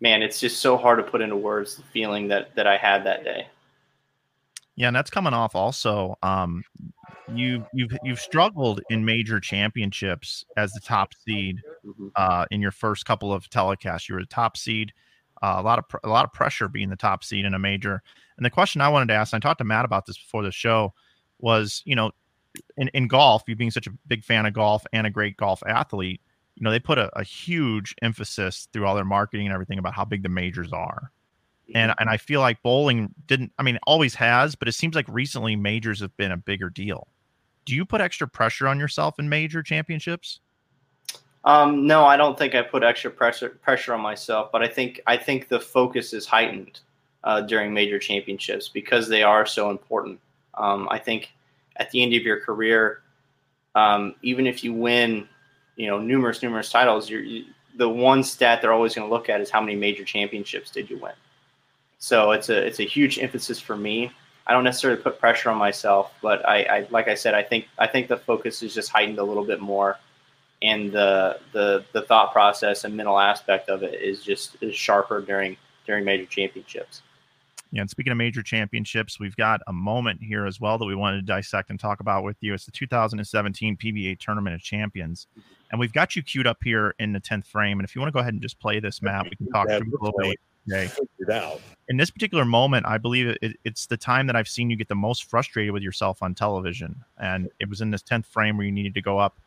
[0.00, 3.04] man, it's just so hard to put into words the feeling that that I had
[3.04, 3.46] that day.
[4.76, 6.16] Yeah, and that's coming off also.
[6.22, 6.62] Um,
[7.34, 12.10] you you've you've struggled in major championships as the top seed Mhm.
[12.16, 14.08] uh, in your first couple of telecasts.
[14.08, 14.92] You were the top seed.
[15.42, 17.58] Uh, a lot of pr- a lot of pressure being the top seed in a
[17.58, 18.02] major.
[18.36, 20.42] And the question I wanted to ask, and I talked to Matt about this before
[20.42, 20.92] the show,
[21.38, 22.10] was you know,
[22.76, 25.62] in, in golf, you being such a big fan of golf and a great golf
[25.66, 26.20] athlete,
[26.56, 29.94] you know, they put a, a huge emphasis through all their marketing and everything about
[29.94, 31.12] how big the majors are.
[31.74, 33.52] And and I feel like bowling didn't.
[33.58, 37.08] I mean, always has, but it seems like recently majors have been a bigger deal.
[37.66, 40.40] Do you put extra pressure on yourself in major championships?
[41.44, 45.00] Um, no, I don't think I put extra pressure pressure on myself, but I think
[45.06, 46.80] I think the focus is heightened
[47.24, 50.20] uh, during major championships because they are so important.
[50.54, 51.32] Um, I think
[51.76, 53.02] at the end of your career,
[53.74, 55.28] um, even if you win,
[55.76, 57.44] you know, numerous numerous titles, you're, you,
[57.76, 60.90] the one stat they're always going to look at is how many major championships did
[60.90, 61.12] you win.
[61.98, 64.10] So it's a it's a huge emphasis for me.
[64.46, 67.68] I don't necessarily put pressure on myself, but I, I like I said, I think
[67.78, 69.98] I think the focus is just heightened a little bit more
[70.62, 75.20] and the the the thought process and mental aspect of it is just is sharper
[75.20, 77.02] during during major championships.
[77.70, 80.94] Yeah, and speaking of major championships, we've got a moment here as well that we
[80.94, 82.54] wanted to dissect and talk about with you.
[82.54, 85.26] It's the 2017 PBA Tournament of Champions,
[85.70, 87.78] and we've got you queued up here in the 10th frame.
[87.78, 89.68] And if you want to go ahead and just play this Matt, we can talk
[89.68, 90.38] Yeah, through a little bit.
[90.70, 90.86] Okay.
[90.86, 91.60] figured out.
[91.88, 94.88] In this particular moment, I believe it, it's the time that I've seen you get
[94.88, 98.66] the most frustrated with yourself on television, and it was in this 10th frame where
[98.66, 99.44] you needed to go up and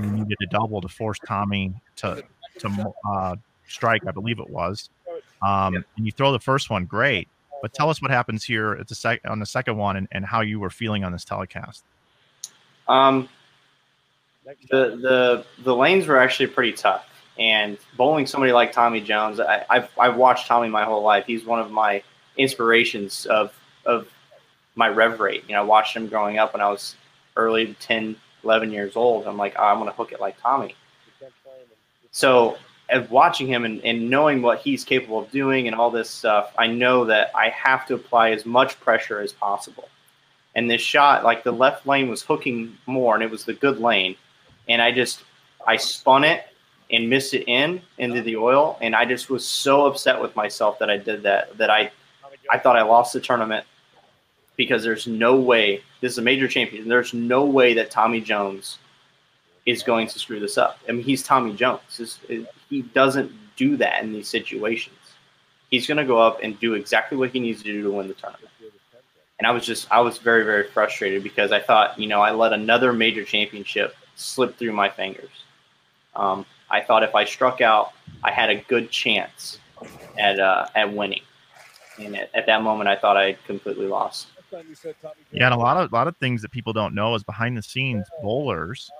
[0.00, 2.22] you needed to double to force Tommy to
[2.58, 4.90] to uh, strike, I believe it was.
[5.42, 7.28] Um, And you throw the first one, great.
[7.62, 10.24] But tell us what happens here at the sec- on the second one and, and
[10.24, 11.82] how you were feeling on this telecast.
[12.86, 13.28] Um,
[14.70, 17.06] the the the lanes were actually pretty tough,
[17.38, 21.24] and bowling somebody like Tommy Jones, I, I've I've watched Tommy my whole life.
[21.26, 22.02] He's one of my
[22.36, 23.54] inspirations of
[23.86, 24.08] of
[24.74, 25.44] my rev rate.
[25.48, 26.96] You know, I watched him growing up when I was
[27.36, 29.26] early 10, 11 years old.
[29.26, 30.74] I'm like, oh, I'm going to hook it like Tommy.
[32.10, 32.56] So,
[32.90, 36.52] as watching him and, and knowing what he's capable of doing and all this stuff,
[36.58, 39.88] I know that I have to apply as much pressure as possible.
[40.54, 43.80] And this shot, like the left lane was hooking more, and it was the good
[43.80, 44.16] lane.
[44.68, 45.22] And I just,
[45.66, 46.44] I spun it
[46.90, 50.78] and missed it in into the oil, and I just was so upset with myself
[50.78, 51.56] that I did that.
[51.58, 51.90] That I,
[52.52, 53.66] I thought I lost the tournament
[54.56, 56.86] because there's no way this is a major champion.
[56.86, 58.76] There's no way that Tommy Jones
[59.64, 60.78] is going to screw this up.
[60.86, 62.20] I mean, he's Tommy Jones.
[62.28, 64.96] It- he doesn't do that in these situations.
[65.70, 68.08] He's going to go up and do exactly what he needs to do to win
[68.08, 68.50] the tournament.
[69.38, 72.32] And I was just, I was very, very frustrated because I thought, you know, I
[72.32, 75.30] let another major championship slip through my fingers.
[76.14, 79.58] Um, I thought if I struck out, I had a good chance
[80.18, 81.22] at uh, at winning.
[81.98, 84.26] And at, at that moment, I thought I completely lost.
[85.32, 87.56] Yeah, and a lot of a lot of things that people don't know is behind
[87.56, 88.90] the scenes bowlers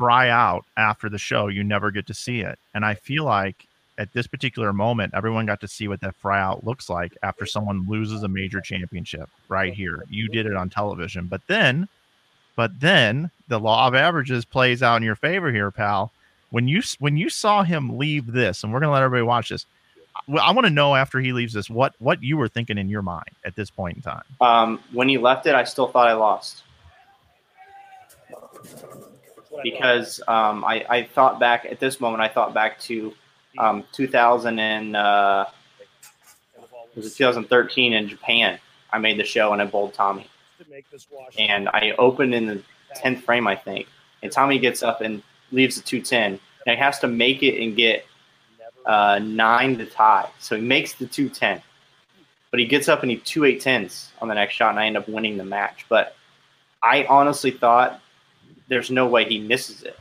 [0.00, 1.48] fry out after the show.
[1.48, 2.58] You never get to see it.
[2.72, 3.66] And I feel like
[3.98, 7.44] at this particular moment, everyone got to see what that fry out looks like after
[7.44, 10.02] someone loses a major championship right here.
[10.08, 11.26] You did it on television.
[11.26, 11.86] But then,
[12.56, 16.12] but then the law of averages plays out in your favor here, pal.
[16.48, 19.66] When you when you saw him leave this, and we're gonna let everybody watch this.
[20.30, 22.88] Well, I want to know after he leaves this what what you were thinking in
[22.88, 24.22] your mind at this point in time.
[24.40, 26.62] Um, when he left it, I still thought I lost
[29.64, 32.22] because um, I, I thought back at this moment.
[32.22, 33.12] I thought back to
[33.58, 35.46] um, 2000 and uh,
[36.94, 38.60] was it 2013 in Japan.
[38.92, 40.28] I made the show and I bowled Tommy,
[41.38, 42.62] and I opened in the
[42.96, 43.88] 10th frame, I think,
[44.22, 46.38] and Tommy gets up and leaves the 210.
[46.66, 48.04] And he has to make it and get
[48.86, 50.28] uh, nine to tie.
[50.38, 51.62] So he makes the 210.
[52.50, 54.86] But he gets up and he two eight tens on the next shot, and I
[54.86, 55.86] end up winning the match.
[55.88, 56.16] But
[56.82, 58.00] I honestly thought
[58.68, 59.96] there's no way he misses it.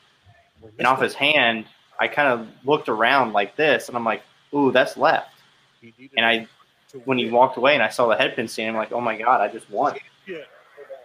[0.79, 1.65] And off his hand,
[1.99, 5.29] I kind of looked around like this, and I'm like, "Ooh, that's left."
[6.17, 6.47] And I,
[7.05, 9.41] when he walked away, and I saw the headpin stand, I'm like, "Oh my god,
[9.41, 9.97] I just won!"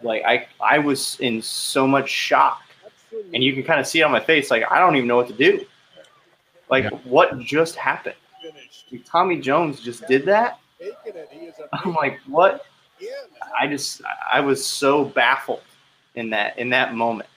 [0.03, 2.63] Like I, I was in so much shock,
[3.35, 4.51] and you can kind of see it on my face.
[4.51, 5.67] Like I don't even know what to do.
[6.71, 6.91] Like Yeah.
[7.05, 8.17] what just happened?
[9.05, 10.59] Tommy Jones just did that.
[11.73, 12.65] I'm like, what?
[13.59, 15.63] I just I was so baffled
[16.15, 17.29] in that in that moment.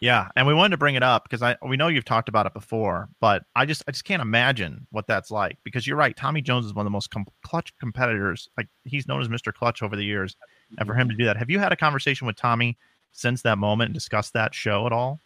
[0.00, 2.46] Yeah, and we wanted to bring it up because I we know you've talked about
[2.46, 6.16] it before, but I just I just can't imagine what that's like because you're right.
[6.16, 8.48] Tommy Jones is one of the most com- clutch competitors.
[8.56, 9.52] Like he's known as Mr.
[9.52, 10.36] Clutch over the years,
[10.78, 12.78] and for him to do that, have you had a conversation with Tommy
[13.12, 15.18] since that moment and discussed that show at all?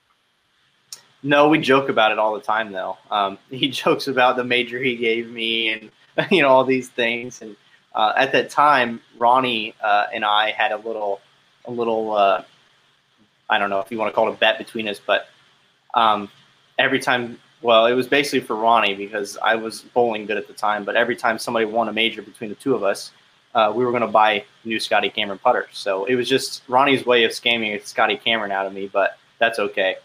[1.23, 2.99] No, we joke about it all the time, though.
[3.11, 5.91] Um, he jokes about the major he gave me, and
[6.31, 7.43] you know all these things.
[7.43, 7.57] And
[7.95, 11.21] uh, at that time, Ronnie uh, and I had a little,
[11.65, 12.13] a little.
[12.13, 12.45] Uh,
[13.49, 15.29] I don't know if you want to call it a bet between us, but
[15.95, 16.31] um,
[16.79, 20.55] every time, well, it was basically for Ronnie because I was bowling good at the
[20.55, 20.85] time.
[20.85, 23.13] But every time somebody won a major between the two of us,
[23.55, 25.69] uh, we were going to buy new Scotty Cameron putters.
[25.73, 29.59] So it was just Ronnie's way of scamming Scotty Cameron out of me, but that's
[29.59, 29.97] okay.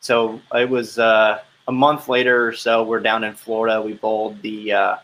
[0.00, 2.82] So it was uh, a month later or so.
[2.82, 3.80] We're down in Florida.
[3.82, 4.72] We bowled the.
[4.72, 4.96] Uh,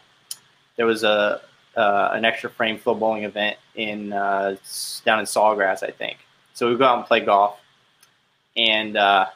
[0.76, 1.40] there was a
[1.76, 4.56] uh, an extra frame FloBowling event in uh,
[5.04, 6.18] down in Sawgrass, I think.
[6.54, 7.58] So we go out and play golf,
[8.56, 9.26] and uh,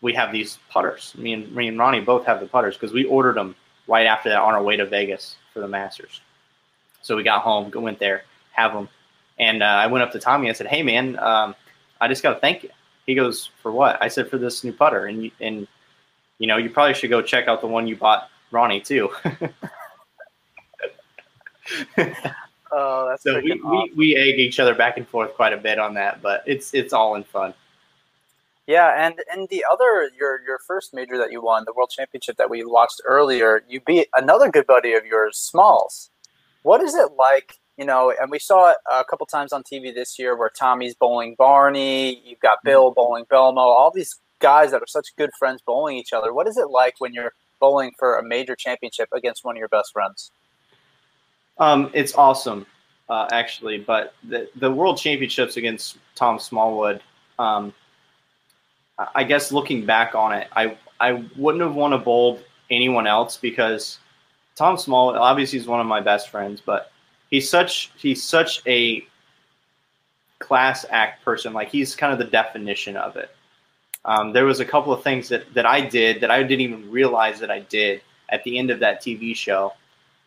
[0.00, 1.14] we have these putters.
[1.16, 3.54] Me and me and Ronnie both have the putters because we ordered them
[3.88, 6.20] right after that on our way to Vegas for the Masters.
[7.02, 8.88] So we got home, went there, have them,
[9.38, 10.48] and uh, I went up to Tommy.
[10.48, 11.54] I said, "Hey, man, um,
[12.00, 12.70] I just got to thank you."
[13.10, 15.66] He goes, "For what?" I said, "For this new putter." And you, and
[16.38, 19.10] you know, you probably should go check out the one you bought Ronnie too.
[22.70, 25.80] oh, that's so we, we, we egg each other back and forth quite a bit
[25.80, 27.52] on that, but it's it's all in fun.
[28.68, 32.36] Yeah, and and the other your your first major that you won, the World Championship
[32.36, 36.10] that we watched earlier, you beat another good buddy of yours, Smalls.
[36.62, 39.94] What is it like you know, and we saw it a couple times on TV
[39.94, 42.94] this year where Tommy's bowling Barney, you've got Bill mm-hmm.
[42.94, 46.34] bowling Belmo, all these guys that are such good friends bowling each other.
[46.34, 49.68] What is it like when you're bowling for a major championship against one of your
[49.68, 50.30] best friends?
[51.56, 52.66] Um, it's awesome,
[53.08, 53.78] uh, actually.
[53.78, 57.00] But the the World Championships against Tom Smallwood,
[57.38, 57.72] um,
[59.14, 62.40] I guess looking back on it, I I wouldn't have want to bowl
[62.70, 63.98] anyone else because
[64.54, 66.92] Tom Smallwood obviously is one of my best friends, but
[67.30, 69.06] he's such he's such a
[70.38, 71.52] class act person.
[71.52, 73.30] Like he's kind of the definition of it.
[74.04, 76.90] Um, there was a couple of things that, that I did that I didn't even
[76.90, 79.74] realize that I did at the end of that TV show.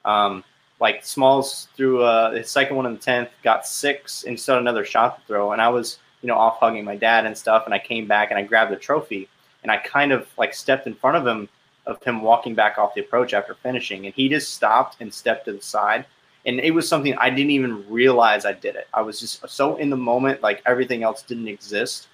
[0.06, 0.44] Um,
[0.80, 4.86] like Smalls threw uh, his second one in the tenth, got six instead of another
[4.86, 7.74] shot to throw, and I was you know off hugging my dad and stuff, and
[7.74, 9.28] I came back and I grabbed the trophy
[9.64, 11.50] and I kind of like stepped in front of him
[11.86, 15.46] of him walking back off the approach after finishing, and he just stopped and stepped
[15.46, 16.06] to the side
[16.46, 18.88] and it was something I didn't even realize I did it.
[18.94, 22.08] I was just so in the moment, like everything else didn't exist,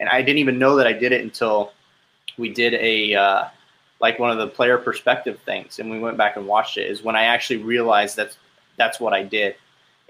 [0.00, 1.72] and I didn't even know that I did it until
[2.38, 3.44] we did a uh,
[4.00, 6.90] like one of the player perspective things, and we went back and watched it.
[6.90, 8.36] Is when I actually realized that
[8.76, 9.56] that's what I did,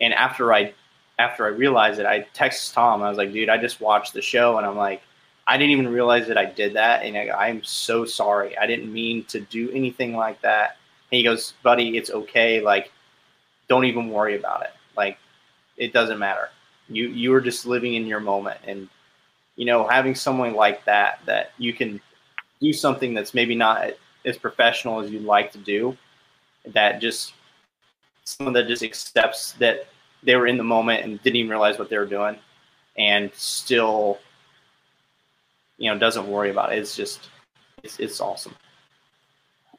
[0.01, 0.73] and after I
[1.19, 3.03] after I realized it, I texted Tom.
[3.03, 5.03] I was like, "Dude, I just watched the show, and I'm like."
[5.51, 8.59] I didn't even realize that I did that, and I, I'm so sorry.
[8.59, 10.77] I didn't mean to do anything like that.
[11.11, 12.61] And he goes, "Buddy, it's okay.
[12.61, 12.93] Like
[13.69, 14.73] don't even worry about it.
[14.97, 15.19] Like
[15.77, 16.51] it doesn't matter.
[16.89, 18.89] You you are just living in your moment, and
[19.57, 22.01] you know having someone like that that you can
[22.61, 23.93] do something that's maybe not
[24.25, 25.97] as professional as you'd like to do.
[26.67, 27.35] That just
[28.25, 29.87] someone that just accepts that
[30.23, 32.37] they were in the moment and didn't even realize what they were doing,
[32.97, 34.19] and still,
[35.77, 36.79] you know, doesn't worry about it.
[36.79, 37.29] It's just
[37.83, 38.55] it's, it's awesome.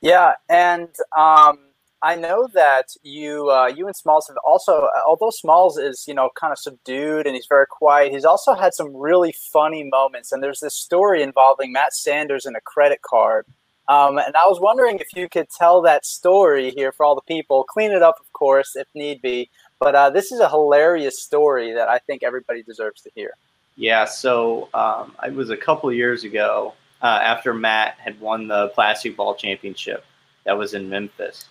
[0.02, 1.60] Yeah, and um,
[2.02, 6.30] I know that you uh, you and Smalls have also, although Smalls is you know
[6.40, 10.32] kind of subdued and he's very quiet, he's also had some really funny moments.
[10.32, 13.46] And there's this story involving Matt Sanders and a credit card.
[13.90, 17.22] Um, and I was wondering if you could tell that story here for all the
[17.22, 17.64] people.
[17.64, 19.50] Clean it up, of course, if need be.
[19.80, 23.32] But uh, this is a hilarious story that I think everybody deserves to hear.
[23.76, 24.06] Yeah.
[24.06, 29.18] So um, it was a couple years ago uh, after Matt had won the plastic
[29.18, 30.06] ball championship.
[30.46, 31.46] That was in Memphis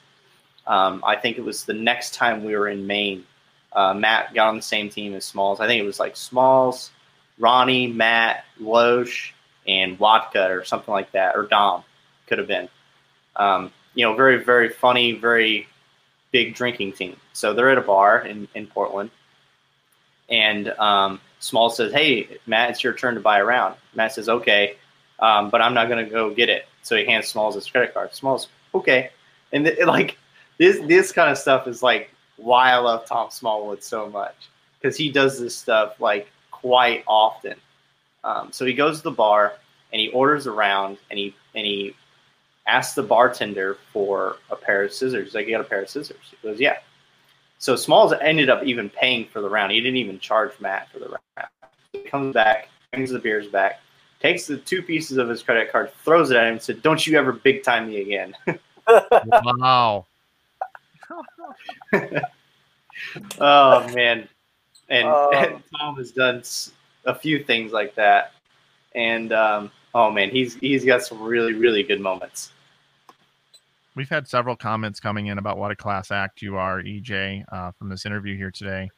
[0.68, 3.24] um, I think it was the next time we were in Maine.
[3.72, 5.60] Uh, Matt got on the same team as Smalls.
[5.60, 6.90] I think it was like Smalls,
[7.38, 9.32] Ronnie, Matt, Loesch,
[9.66, 11.84] and Watka or something like that, or Dom
[12.26, 12.68] could have been.
[13.34, 15.66] Um, you know, very, very funny, very
[16.32, 17.16] big drinking team.
[17.32, 19.10] So they're at a bar in, in Portland.
[20.28, 23.74] And um, Smalls says, Hey, Matt, it's your turn to buy a round.
[23.94, 24.76] Matt says, Okay,
[25.18, 26.66] um, but I'm not going to go get it.
[26.82, 28.14] So he hands Smalls his credit card.
[28.14, 29.10] Smalls, okay.
[29.52, 30.18] And th- like,
[30.58, 34.34] this this kind of stuff is like why I love Tom Smallwood so much
[34.80, 37.54] because he does this stuff like quite often.
[38.24, 39.54] Um, so he goes to the bar
[39.92, 41.94] and he orders a round and he and he
[42.66, 45.26] asks the bartender for a pair of scissors.
[45.26, 46.78] He's like, "You got a pair of scissors?" He goes, "Yeah."
[47.58, 49.72] So Smalls ended up even paying for the round.
[49.72, 51.48] He didn't even charge Matt for the round.
[51.92, 53.80] He comes back, brings the beers back,
[54.20, 57.04] takes the two pieces of his credit card, throws it at him, and said, "Don't
[57.06, 58.34] you ever big time me again."
[59.24, 60.06] wow.
[63.40, 64.28] oh man,
[64.88, 66.42] and, um, and, Tom has done
[67.04, 68.32] a few things like that,
[68.94, 72.52] and um, oh man, he's he's got some really really good moments.
[73.94, 77.72] We've had several comments coming in about what a class act you are, EJ, uh,
[77.72, 78.90] from this interview here today.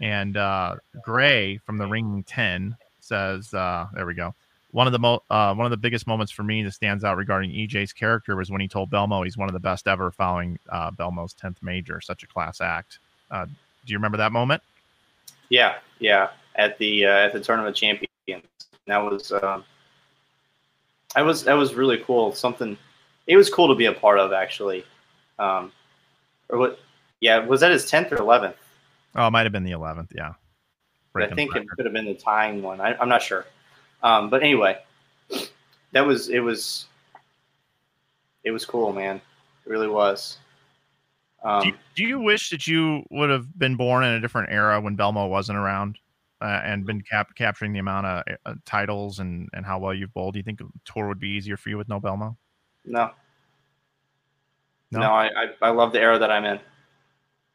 [0.00, 4.34] And uh, Gray from the Ring Ten says, uh, "There we go."
[4.72, 7.16] One of the mo- uh, one of the biggest moments for me that stands out
[7.16, 10.58] regarding EJ's character was when he told Belmo he's one of the best ever following
[10.68, 12.00] uh, Belmo's tenth major.
[12.00, 12.98] Such a class act.
[13.30, 14.62] Uh, do you remember that moment?
[15.48, 16.30] Yeah, yeah.
[16.56, 18.08] At the uh, at the tournament champions,
[18.86, 22.32] that was that was that was really cool.
[22.32, 22.76] Something
[23.26, 24.84] it was cool to be a part of actually.
[25.38, 25.72] Um,
[26.48, 26.80] or what?
[27.20, 28.56] Yeah, was that his tenth or eleventh?
[29.14, 30.12] Oh, it might have been the eleventh.
[30.14, 30.34] Yeah,
[31.16, 32.80] I think it could have been the tying one.
[32.80, 33.46] I, am not sure.
[34.06, 34.78] Um, but anyway,
[35.90, 36.86] that was it was
[38.44, 39.16] it was cool, man.
[39.16, 40.38] It really was.
[41.42, 44.50] Um, do, you, do, you, wish that you would have been born in a different
[44.50, 45.98] era when Belmo wasn't around
[46.40, 50.14] uh, and been cap- capturing the amount of uh, titles and, and how well you've
[50.14, 50.34] bowled?
[50.34, 52.36] Do you think tour would be easier for you with no Belmo?
[52.84, 53.10] No.
[54.92, 56.60] No, no I, I, I love the era that I'm in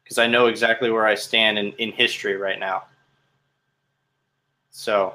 [0.04, 2.84] because I know exactly where I stand in, in history right now.
[4.70, 5.14] So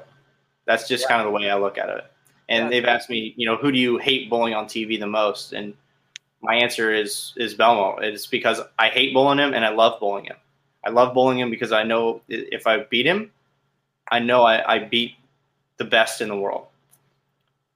[0.68, 1.08] that's just yeah.
[1.08, 2.04] kind of the way I look at it.
[2.50, 2.70] And yeah.
[2.70, 5.54] they've asked me, you know, who do you hate bowling on TV the most?
[5.54, 5.72] And
[6.42, 8.00] my answer is is Belmo.
[8.02, 10.36] It's because I hate bowling him and I love bowling him.
[10.84, 13.30] I love bowling him because I know if I beat him,
[14.10, 15.14] I know I, I beat
[15.78, 16.66] the best in the world.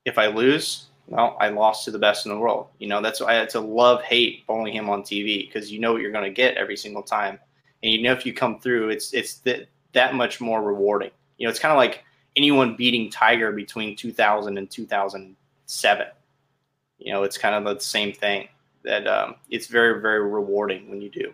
[0.04, 2.68] If I lose, well, I lost to the best in the world.
[2.78, 5.92] You know, that's why it's a love hate bowling him on TV because you know
[5.92, 7.38] what you're going to get every single time,
[7.82, 11.10] and you know if you come through, it's it's that that much more rewarding.
[11.38, 12.04] You know, it's kind of like
[12.36, 16.06] anyone beating Tiger between 2000 and 2007.
[16.98, 18.48] You know, it's kind of the same thing.
[18.84, 21.32] That um, it's very very rewarding when you do.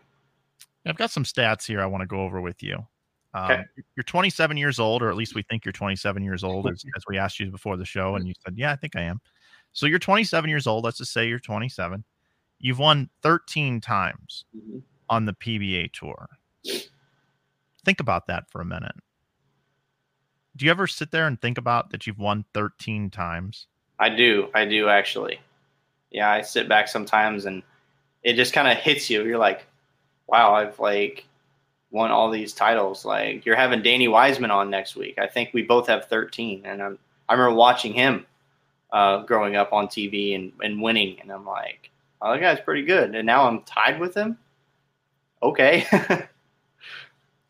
[0.86, 2.86] I've got some stats here I want to go over with you.
[3.34, 3.64] Um, okay.
[3.94, 7.04] You're 27 years old, or at least we think you're 27 years old, as, as
[7.08, 9.20] we asked you before the show, and you said, "Yeah, I think I am."
[9.72, 10.84] So you're 27 years old.
[10.84, 12.04] Let's just say you're 27.
[12.58, 14.78] You've won 13 times mm-hmm.
[15.08, 16.28] on the PBA tour.
[17.84, 18.96] Think about that for a minute
[20.58, 23.66] do you ever sit there and think about that you've won 13 times?
[23.98, 24.48] I do.
[24.54, 25.40] I do actually.
[26.10, 27.62] Yeah, I sit back sometimes and
[28.24, 29.24] it just kind of hits you.
[29.24, 29.66] You're like,
[30.26, 31.26] wow, I've like
[31.90, 33.04] won all these titles.
[33.04, 35.18] Like you're having Danny Wiseman on next week.
[35.18, 36.98] I think we both have 13 and I'm
[37.28, 38.26] I remember watching him
[38.92, 41.90] uh, growing up on TV and, and winning and I'm like,
[42.20, 43.14] oh, that guy's pretty good.
[43.14, 44.38] And now I'm tied with him.
[45.42, 45.86] Okay.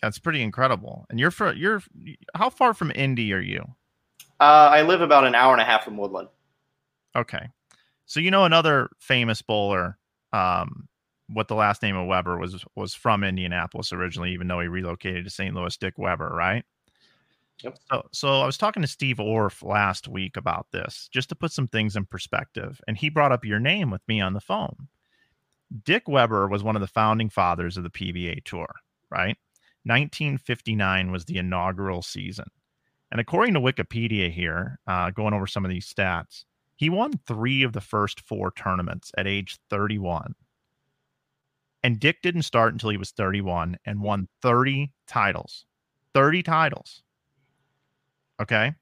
[0.02, 1.06] That's pretty incredible.
[1.10, 1.82] And you're for you're
[2.34, 3.64] how far from Indy are you?
[4.40, 6.28] Uh, I live about an hour and a half from Woodland.
[7.16, 7.48] Okay,
[8.06, 9.98] so you know another famous bowler.
[10.32, 10.88] Um,
[11.28, 15.24] what the last name of Weber was was from Indianapolis originally, even though he relocated
[15.24, 15.54] to St.
[15.54, 15.76] Louis.
[15.76, 16.64] Dick Weber, right?
[17.62, 17.78] Yep.
[17.90, 21.50] So, so I was talking to Steve Orf last week about this, just to put
[21.50, 24.88] some things in perspective, and he brought up your name with me on the phone.
[25.84, 28.72] Dick Weber was one of the founding fathers of the PBA Tour,
[29.10, 29.36] right?
[29.84, 32.46] 1959 was the inaugural season.
[33.10, 36.44] And according to Wikipedia here, uh, going over some of these stats,
[36.76, 40.34] he won three of the first four tournaments at age 31.
[41.82, 45.64] And Dick didn't start until he was 31 and won 30 titles.
[46.14, 47.02] 30 titles.
[48.40, 48.74] Okay.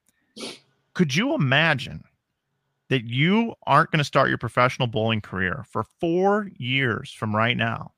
[0.93, 2.03] Could you imagine
[2.89, 7.57] that you aren't going to start your professional bowling career for four years from right
[7.57, 7.91] now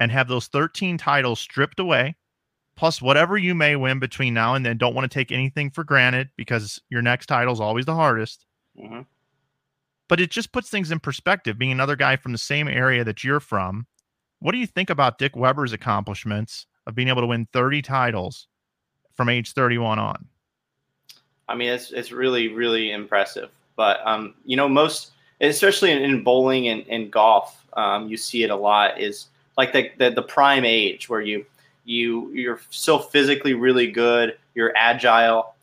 [0.00, 2.16] and have those 13 titles stripped away?
[2.78, 4.78] Plus whatever you may win between now and then.
[4.78, 8.46] Don't want to take anything for granted because your next title is always the hardest.
[8.80, 9.00] Mm-hmm.
[10.08, 11.58] But it just puts things in perspective.
[11.58, 13.88] Being another guy from the same area that you're from,
[14.38, 18.46] what do you think about Dick Weber's accomplishments of being able to win 30 titles
[19.16, 20.28] from age 31 on?
[21.48, 23.50] I mean, it's it's really really impressive.
[23.74, 25.10] But um, you know, most
[25.40, 29.00] especially in, in bowling and, and golf, um, you see it a lot.
[29.00, 29.26] Is
[29.56, 31.44] like the, the the prime age where you
[31.88, 35.54] you you're still physically really good, you're agile,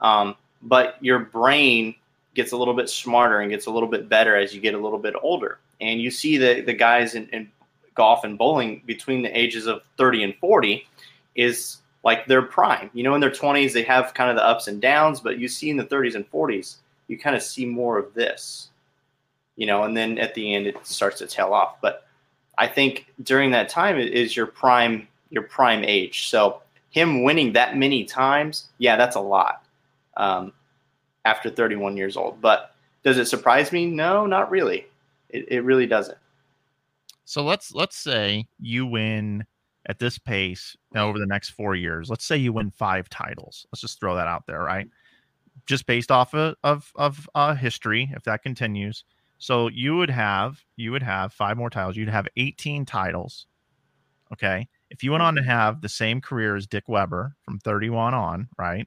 [0.00, 1.94] um, but your brain
[2.34, 4.78] gets a little bit smarter and gets a little bit better as you get a
[4.78, 5.58] little bit older.
[5.82, 7.50] And you see the the guys in, in
[7.94, 10.88] golf and bowling between the ages of 30 and 40
[11.34, 12.90] is like their prime.
[12.94, 15.48] You know, in their 20s they have kind of the ups and downs, but you
[15.48, 16.76] see in the 30s and 40s
[17.08, 18.70] you kind of see more of this.
[19.56, 21.76] You know, and then at the end it starts to tail off.
[21.82, 22.06] But
[22.56, 26.28] I think during that time it is your prime your prime age.
[26.28, 29.64] So him winning that many times, yeah, that's a lot
[30.16, 30.52] um,
[31.24, 32.40] after 31 years old.
[32.40, 33.86] But does it surprise me?
[33.86, 34.86] No, not really.
[35.28, 36.18] It, it really doesn't.
[37.26, 39.44] So let's let's say you win
[39.86, 42.08] at this pace over the next four years.
[42.08, 43.66] Let's say you win five titles.
[43.72, 44.86] Let's just throw that out there, right?
[45.66, 49.04] just based off of of, of uh, history, if that continues.
[49.38, 51.96] So you would have you would have five more titles.
[51.96, 53.46] You'd have 18 titles.
[54.32, 54.68] Okay.
[54.90, 58.48] If you went on to have the same career as Dick Weber from 31 on,
[58.58, 58.86] right?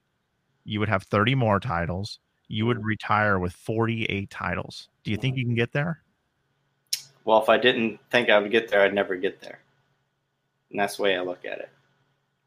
[0.64, 2.18] You would have 30 more titles.
[2.48, 4.88] You would retire with 48 titles.
[5.04, 6.02] Do you think you can get there?
[7.24, 9.60] Well, if I didn't think I would get there, I'd never get there.
[10.70, 11.70] And that's the way I look at it.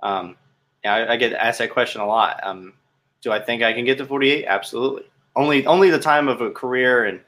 [0.02, 0.36] Um,
[0.84, 2.40] yeah, I, I, get asked that question a lot.
[2.44, 2.74] Um,
[3.22, 4.46] do I think I can get to 48?
[4.48, 5.04] Absolutely.
[5.36, 7.20] Only only the time of a career and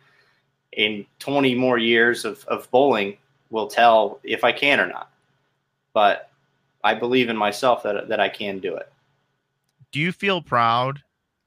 [0.71, 3.17] in 20 more years of, of bowling
[3.51, 5.12] will tell if I can or not.
[5.93, 6.29] But
[6.83, 8.91] I believe in myself that that I can do it.
[9.91, 11.01] Do you feel proud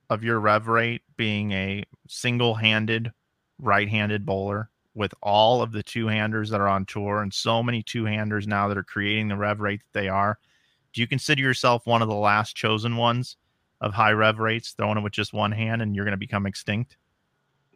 [0.09, 3.13] of your rev rate being a single-handed
[3.59, 4.71] right-handed bowler?
[4.97, 8.47] with all of the two handers that are on tour and so many two handers
[8.47, 10.39] now that are creating the rev rate that they are.
[10.95, 13.37] Do you consider yourself one of the last chosen ones
[13.83, 16.47] of high rev rates, throwing it with just one hand, and you're going to become
[16.47, 16.97] extinct?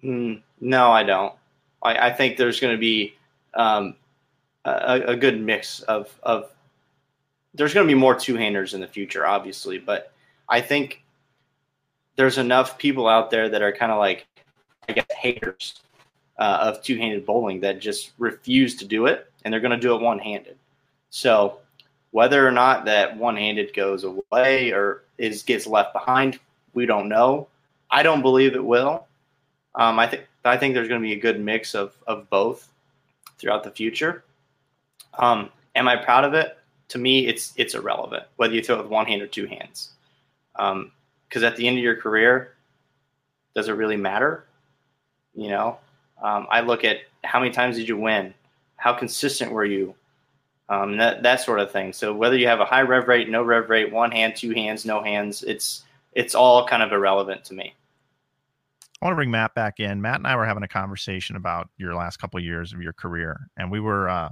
[0.02, 1.34] Mm, no, I don't.
[1.82, 3.14] I, I think there's going to be
[3.52, 3.96] um,
[4.64, 6.50] a, a, good mix of, of
[7.54, 10.12] there's going to be more two handers in the future, obviously, but
[10.48, 11.02] I think
[12.16, 14.26] there's enough people out there that are kind of like,
[14.88, 15.80] I guess, haters
[16.38, 19.76] uh, of two handed bowling that just refuse to do it, and they're going to
[19.76, 20.56] do it one handed.
[21.10, 21.58] So
[22.10, 26.38] whether or not that one handed goes away or is gets left behind,
[26.74, 27.48] we don't know.
[27.90, 29.06] I don't believe it will.
[29.74, 32.68] Um, I think I think there's going to be a good mix of of both
[33.38, 34.24] throughout the future.
[35.18, 36.56] Um, am I proud of it?
[36.90, 39.90] To me, it's it's irrelevant whether you throw it with one hand or two hands,
[40.52, 42.54] because um, at the end of your career,
[43.54, 44.44] does it really matter?
[45.34, 45.78] You know,
[46.22, 48.34] um, I look at how many times did you win,
[48.76, 49.94] how consistent were you,
[50.68, 51.92] um, that that sort of thing.
[51.92, 54.84] So whether you have a high rev rate, no rev rate, one hand, two hands,
[54.84, 57.74] no hands, it's it's all kind of irrelevant to me.
[59.00, 60.02] I want to bring Matt back in.
[60.02, 62.92] Matt and I were having a conversation about your last couple of years of your
[62.92, 64.30] career, and we were uh,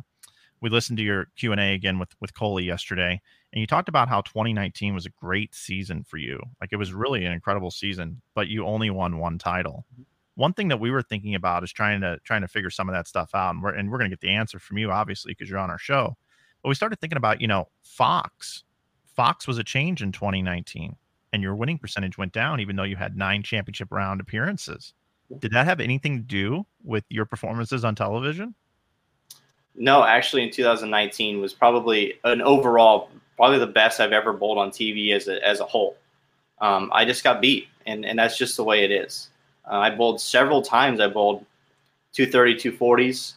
[0.61, 3.21] we listened to your Q and A again with with Coley yesterday,
[3.53, 6.41] and you talked about how 2019 was a great season for you.
[6.61, 9.87] Like it was really an incredible season, but you only won one title.
[9.95, 10.03] Mm-hmm.
[10.35, 12.95] One thing that we were thinking about is trying to trying to figure some of
[12.95, 15.33] that stuff out and we're, and we're going to get the answer from you obviously
[15.33, 16.17] because you're on our show.
[16.63, 18.65] But we started thinking about you know fox.
[19.17, 20.95] Fox was a change in 2019
[21.33, 24.95] and your winning percentage went down even though you had nine championship round appearances.
[25.41, 28.55] Did that have anything to do with your performances on television
[29.79, 34.71] no actually in 2019 was probably an overall probably the best i've ever bowled on
[34.71, 35.97] tv as a, as a whole
[36.61, 39.31] um, i just got beat and, and that's just the way it is
[39.71, 41.01] uh, I bowled several times.
[41.01, 41.45] I bowled
[42.15, 43.35] 230, 240s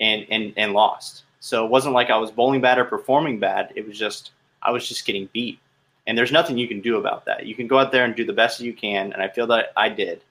[0.00, 1.24] and, and, and lost.
[1.40, 3.72] So it wasn't like I was bowling bad or performing bad.
[3.76, 4.32] It was just,
[4.62, 5.58] I was just getting beat.
[6.06, 7.46] And there's nothing you can do about that.
[7.46, 9.12] You can go out there and do the best you can.
[9.12, 10.22] And I feel that I did.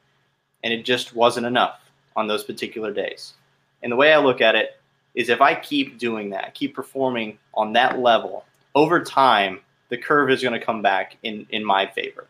[0.64, 1.80] And it just wasn't enough
[2.16, 3.34] on those particular days.
[3.82, 4.80] And the way I look at it
[5.16, 8.46] is if I keep doing that, keep performing on that level,
[8.76, 9.60] over time,
[9.90, 12.28] the curve is going to come back in, in my favor.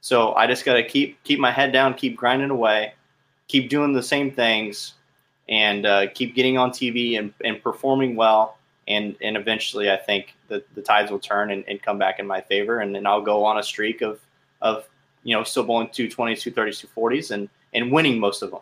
[0.00, 2.92] So I just got to keep keep my head down, keep grinding away,
[3.48, 4.94] keep doing the same things,
[5.48, 8.58] and uh, keep getting on TV and, and performing well.
[8.86, 12.26] And and eventually, I think the, the tides will turn and, and come back in
[12.26, 14.20] my favor, and then I'll go on a streak of
[14.60, 14.86] of
[15.22, 18.60] you know still bowling 220s, 230s, 240s, and and winning most of them.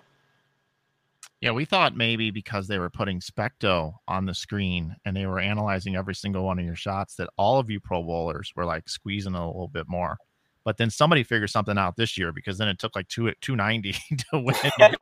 [1.43, 5.41] Yeah, we thought maybe because they were putting Specto on the screen and they were
[5.41, 8.89] analyzing every single one of your shots that all of you pro bowlers were like
[8.89, 10.19] squeezing a little bit more.
[10.65, 13.57] But then somebody figured something out this year because then it took like two two
[13.57, 13.93] ninety
[14.31, 14.55] to win.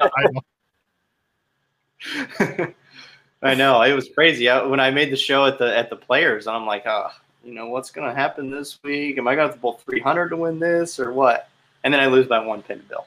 [3.43, 4.49] I know it was crazy.
[4.49, 7.09] I, when I made the show at the at the players, I'm like, oh,
[7.45, 9.19] you know, what's going to happen this week?
[9.19, 11.51] Am I going to have to bowl 300 to win this, or what?
[11.85, 13.07] And then I lose by one pin bill.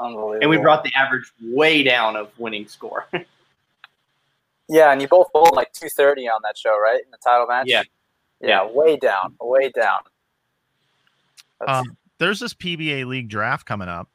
[0.00, 0.38] Unbelievable.
[0.40, 3.06] and we brought the average way down of winning score.
[4.68, 7.00] yeah, and you both bowled like 230 on that show, right?
[7.04, 7.66] In the title match.
[7.68, 7.82] Yeah.
[8.40, 8.70] Yeah, yeah.
[8.72, 10.00] way down, way down.
[11.66, 14.08] Um, there's this PBA League draft coming up.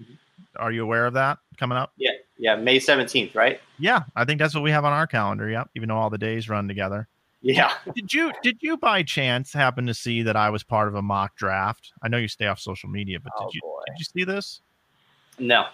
[0.00, 0.12] Mm-hmm.
[0.56, 1.92] Are you aware of that coming up?
[1.96, 3.60] Yeah, yeah, May 17th, right?
[3.78, 5.48] Yeah, I think that's what we have on our calendar.
[5.48, 7.08] Yep, even though all the days run together.
[7.42, 7.72] Yeah.
[7.94, 11.02] did you did you by chance happen to see that I was part of a
[11.02, 11.92] mock draft?
[12.02, 13.82] I know you stay off social media, but oh, did you boy.
[13.88, 14.60] did you see this?
[15.38, 15.66] No,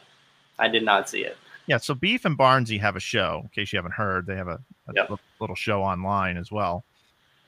[0.59, 1.37] I did not see it.
[1.67, 3.41] Yeah, so Beef and Barnsey have a show.
[3.43, 5.11] In case you haven't heard, they have a, a yep.
[5.39, 6.85] little show online as well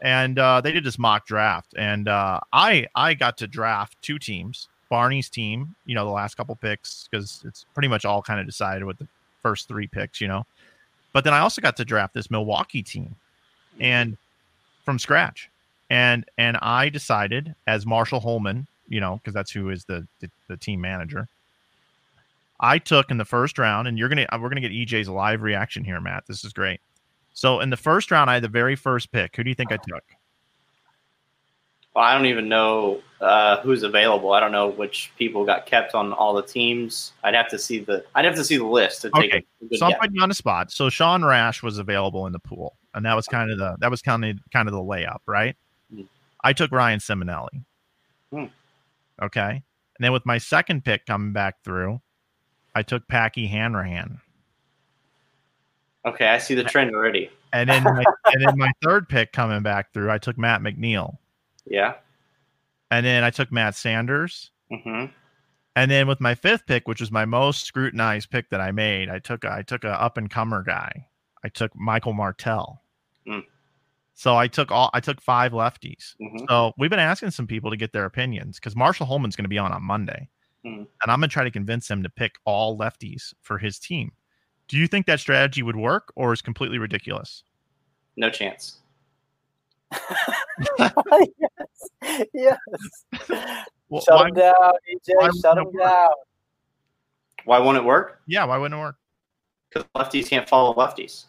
[0.03, 4.19] and uh, they did this mock draft, and uh, I I got to draft two
[4.19, 4.69] teams.
[4.89, 8.47] Barney's team, you know, the last couple picks because it's pretty much all kind of
[8.47, 9.07] decided with the
[9.43, 10.45] first three picks, you know.
[11.13, 13.15] But then I also got to draft this Milwaukee team,
[13.79, 14.17] and
[14.85, 15.51] from scratch,
[15.91, 20.31] and and I decided as Marshall Holman, you know, because that's who is the, the,
[20.49, 21.29] the team manager.
[22.61, 25.83] I took in the first round, and you're gonna we're gonna get EJ's live reaction
[25.83, 26.25] here, Matt.
[26.27, 26.81] This is great.
[27.33, 29.35] So in the first round, I had the very first pick.
[29.37, 30.05] Who do you think I took?
[31.95, 34.33] Well, I don't even know uh, who's available.
[34.33, 37.13] I don't know which people got kept on all the teams.
[37.25, 39.45] I'd have to see the I'd have to see the list to take Okay.
[39.73, 40.71] a So I'm putting you on the spot.
[40.71, 43.91] So Sean Rash was available in the pool, and that was kind of the that
[43.91, 45.57] was kind of kind of the layup, right?
[45.93, 46.03] Hmm.
[46.45, 47.65] I took Ryan Ciminelli.
[48.33, 48.45] Hmm.
[49.23, 49.63] Okay, and
[50.05, 52.01] then with my second pick coming back through,
[52.75, 54.21] I took Packy Hanrahan,
[56.07, 57.31] Okay, I see the trend already.
[57.53, 61.19] and then my, and then my third pick coming back through, I took Matt McNiel,
[61.67, 61.95] Yeah.
[62.91, 65.07] and then I took Matt Sanders, hmm
[65.77, 69.09] and then with my fifth pick, which was my most scrutinized pick that I made,
[69.09, 71.07] I took I took a up and comer guy.
[71.45, 72.83] I took Michael Martell.
[73.27, 73.39] Hmm.
[74.15, 76.17] So I took all I took five lefties.
[76.21, 79.45] hmm So we've been asking some people to get their opinions because Marshall Holman's going
[79.45, 80.29] to be on on Monday,
[80.65, 80.87] Mhm.
[81.03, 84.13] and I'm going to try to convince him to pick all lefties for his team.
[84.69, 87.43] Do you think that strategy would work, or is completely ridiculous?
[88.17, 88.79] No chance.
[90.79, 92.29] yes.
[92.35, 92.59] Yes.
[93.89, 95.01] Well, shut why- him down, EJ.
[95.41, 96.11] shut wouldn't him down.
[97.45, 98.21] Why won't it work?
[98.27, 98.97] yeah, why wouldn't it work?
[99.71, 101.25] Because lefties can't follow lefties.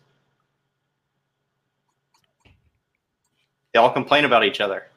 [3.74, 4.88] They all complain about each other,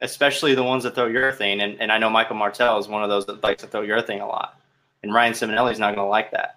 [0.00, 1.62] especially the ones that throw urethane.
[1.62, 4.22] And, and I know Michael Martell is one of those that likes to throw urethane
[4.22, 4.60] a lot.
[5.02, 6.56] And Ryan Ciminelli's not going to like that.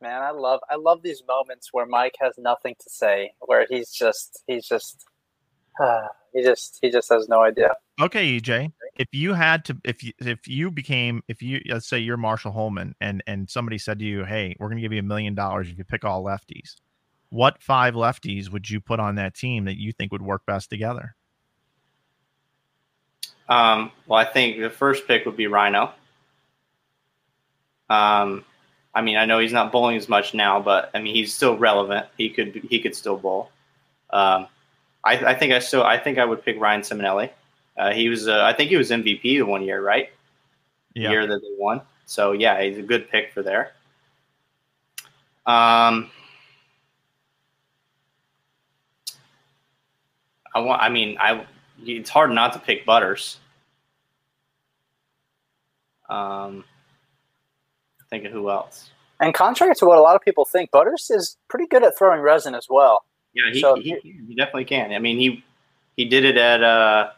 [0.00, 3.92] Man, I love I love these moments where Mike has nothing to say, where he's
[3.92, 5.04] just he's just
[6.34, 7.74] he just he just has no idea.
[8.00, 8.72] Okay, EJ.
[8.96, 12.50] If you had to, if you if you became, if you let's say you're Marshall
[12.50, 15.36] Holman, and and somebody said to you, "Hey, we're going to give you a million
[15.36, 16.74] dollars if you pick all lefties,"
[17.32, 20.68] what five lefties would you put on that team that you think would work best
[20.68, 21.16] together?
[23.48, 25.94] Um, well, I think the first pick would be Rhino.
[27.88, 28.44] Um,
[28.94, 31.56] I mean, I know he's not bowling as much now, but I mean, he's still
[31.56, 32.06] relevant.
[32.18, 33.50] He could he could still bowl.
[34.10, 34.46] Um,
[35.02, 37.30] I, I think I still I think I would pick Ryan Ciminelli.
[37.78, 40.10] Uh, he was uh, I think he was MVP the one year, right?
[40.94, 41.80] The year that they won.
[42.04, 43.72] So yeah, he's a good pick for there.
[45.46, 46.10] Um,
[50.54, 50.82] I want.
[50.82, 51.46] I mean, I.
[51.84, 53.38] It's hard not to pick Butters.
[56.08, 56.64] Um,
[58.10, 58.90] think of who else.
[59.20, 62.20] And contrary to what a lot of people think, Butters is pretty good at throwing
[62.20, 63.04] resin as well.
[63.34, 64.92] Yeah, he, So- he, he definitely can.
[64.92, 65.44] I mean, he
[65.96, 67.10] he did it at uh,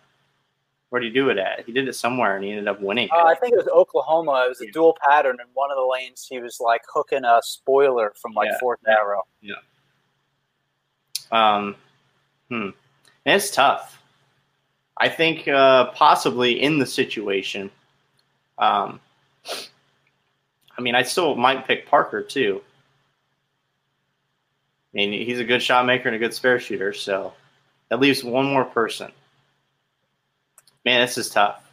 [0.91, 1.65] where did he do it at?
[1.67, 3.09] He did it somewhere, and he ended up winning.
[3.13, 4.45] Uh, I think it was Oklahoma.
[4.47, 5.39] It was a dual pattern.
[5.41, 8.59] In one of the lanes, he was like hooking a spoiler from like Yeah.
[8.61, 9.23] fourth arrow.
[9.41, 9.55] Yeah.
[11.33, 11.75] Um,
[12.49, 12.69] hmm.
[13.25, 14.03] It's tough.
[14.97, 17.71] I think uh, possibly in the situation.
[18.59, 19.01] Um,
[20.77, 22.63] I mean, I still might pick Parker too.
[24.93, 27.33] I mean, he's a good shot maker and a good spare shooter, so
[27.89, 29.11] that leaves one more person.
[30.85, 31.64] Man, this is tough.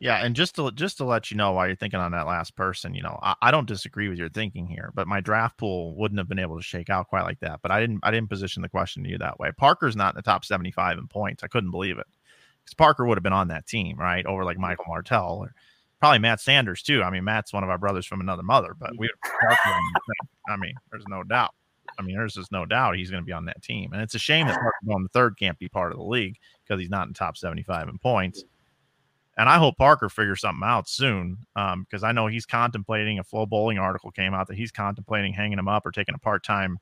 [0.00, 2.56] Yeah, and just to just to let you know while you're thinking on that last
[2.56, 5.94] person, you know, I, I don't disagree with your thinking here, but my draft pool
[5.94, 7.60] wouldn't have been able to shake out quite like that.
[7.62, 9.50] But I didn't I didn't position the question to you that way.
[9.58, 11.44] Parker's not in the top 75 in points.
[11.44, 12.06] I couldn't believe it
[12.64, 15.52] because Parker would have been on that team, right, over like Michael Martell or
[15.98, 17.02] probably Matt Sanders too.
[17.02, 19.06] I mean, Matt's one of our brothers from another mother, but we.
[19.06, 19.50] Mm-hmm.
[19.50, 20.14] On thing.
[20.48, 21.54] I mean, there's no doubt.
[21.98, 24.14] I mean, there's just no doubt he's Bohn to be on that team, and it's
[24.14, 26.88] a shame that Parker going the third can't be part of the league because he's
[26.88, 28.44] not in top 75 in points.
[29.40, 33.80] And I hope Parker figures something out soon because I know he's contemplating a FloBowling
[33.80, 36.76] article came out that he's contemplating hanging him up or taking a part time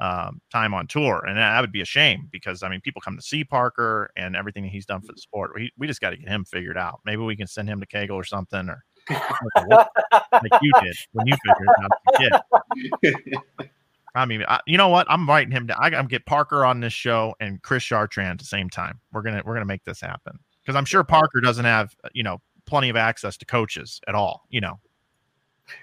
[0.00, 1.24] um, time on tour.
[1.24, 4.34] And that would be a shame because I mean, people come to see Parker and
[4.34, 5.52] everything that he's done for the sport.
[5.54, 6.98] We, we just got to get him figured out.
[7.04, 11.36] Maybe we can send him to Kegel or something or like you did when you
[11.46, 13.70] figured out a kid.
[14.16, 15.06] I mean, I, you know what?
[15.08, 15.78] I'm writing him down.
[15.80, 18.98] I, I'm get Parker on this show and Chris Chartrand at the same time.
[19.12, 22.40] We're gonna we're gonna make this happen because I'm sure Parker doesn't have you know
[22.66, 24.46] plenty of access to coaches at all.
[24.50, 24.80] You know,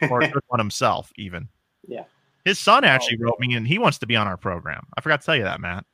[0.09, 1.49] or took one himself even.
[1.88, 2.03] Yeah.
[2.45, 4.88] His son actually wrote me and he wants to be on our program.
[4.97, 5.86] I forgot to tell you that, Matt.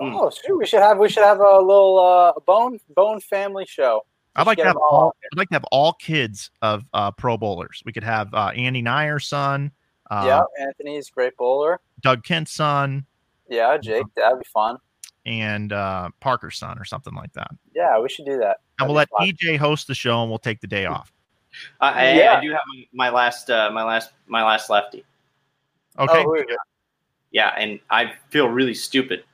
[0.00, 0.56] Oh, shoot!
[0.56, 4.04] We should have we should have a little uh, bone bone family show.
[4.34, 5.16] I'd like to have all all.
[5.32, 7.82] I'd like to have all kids of uh, Pro Bowlers.
[7.86, 9.72] We could have uh, Andy Neuer's son,
[10.10, 11.80] uh, yeah, Anthony's great bowler.
[12.00, 13.06] Doug Kent's son,
[13.48, 14.76] Yeah, Jake, that'd be fun.
[15.26, 17.50] And uh, Parker's son, or something like that.
[17.74, 18.60] Yeah, we should do that.
[18.78, 19.54] And That'd we'll let be fun.
[19.54, 21.12] EJ host the show, and we'll take the day off.
[21.80, 22.36] I, I, Yeah.
[22.38, 22.60] I do have
[22.94, 25.04] my last uh, my last my last lefty.
[25.98, 26.20] Okay.
[26.20, 26.56] Oh, who is it?
[27.32, 29.24] Yeah, and I feel really stupid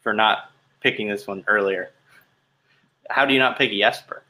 [0.00, 0.50] for not
[0.80, 1.90] picking this one earlier.
[3.10, 4.22] how do you not pick Jesper?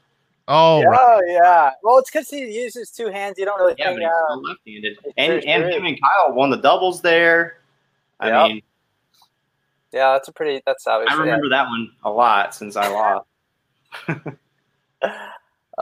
[0.49, 1.23] Oh, yeah, right.
[1.29, 1.71] yeah.
[1.83, 3.39] Well, it's because he uses two hands.
[3.39, 4.27] You don't really Yeah, think but he's out.
[4.27, 5.73] still left-handed, and and true.
[5.73, 7.59] him and Kyle won the doubles there.
[8.19, 8.49] I Yep.
[8.49, 8.63] mean,
[9.93, 10.63] Yeah, that's a pretty.
[10.67, 11.17] That's obviously.
[11.17, 13.27] I remember that one a lot since I lost.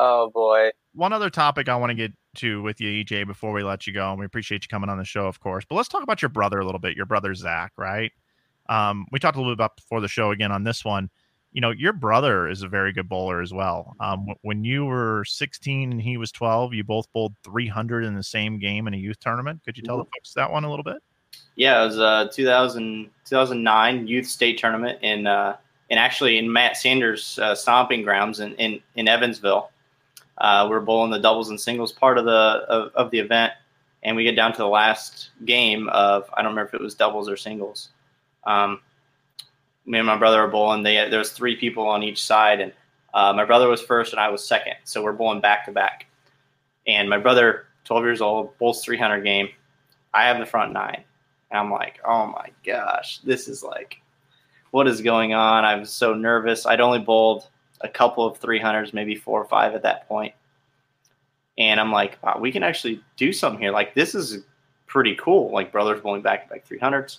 [0.01, 0.71] Oh boy.
[0.95, 3.93] one other topic I want to get to with you, EJ, before we let you
[3.93, 5.65] go, and we appreciate you coming on the show, of course.
[5.69, 6.97] But let's talk about your brother a little bit.
[6.97, 8.13] Your brother Zach, right?
[8.69, 11.11] Um, we talked a little bit about before the show again on this one.
[11.51, 13.97] You know, your brother is a very good bowler as well.
[13.99, 18.23] Um, when you were 16 and he was 12, you both bowled 300 in the
[18.23, 19.63] same game in a youth tournament.
[19.65, 20.99] Could you tell the folks that one a little bit?
[21.59, 25.57] Yeah, it was uh 2000, 2009 youth state tournament in uh
[25.91, 29.71] actually in Matt Sanders' uh, stomping grounds in in, in Evansville.
[30.39, 33.53] Uh, we're bowling the doubles and singles part of the of, of the event,
[34.05, 36.95] and we get down to the last game of I don't remember if it was
[36.95, 37.89] doubles or singles.
[38.47, 38.81] Um,
[39.85, 40.85] me and my brother were bowling.
[40.85, 42.73] They there was three people on each side, and
[43.15, 44.75] uh, my brother was first and I was second.
[44.85, 46.07] So we're bowling back to back.
[46.87, 49.49] And my brother, 12 years old, bowls 300 game.
[50.15, 51.03] I have the front nine.
[51.51, 54.01] And I'm like, oh my gosh, this is like,
[54.71, 55.65] what is going on?
[55.65, 56.67] I was so nervous.
[56.67, 57.49] I'd only bowled
[57.81, 60.35] a couple of 300s, maybe four or five at that point.
[61.57, 63.73] And I'm like, wow, we can actually do something here.
[63.73, 64.45] Like, this is
[64.87, 65.51] pretty cool.
[65.51, 67.19] Like, brothers bowling back to back 300s.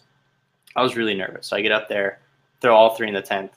[0.76, 1.48] I was really nervous.
[1.48, 2.20] So I get up there,
[2.62, 3.52] throw all three in the 10th.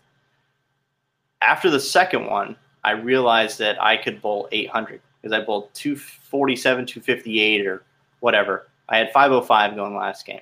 [1.41, 6.87] After the second one, I realized that I could bowl 800 because I bowled 247,
[6.87, 7.85] 258, or
[8.21, 8.69] whatever.
[8.89, 10.41] I had 505 going last game.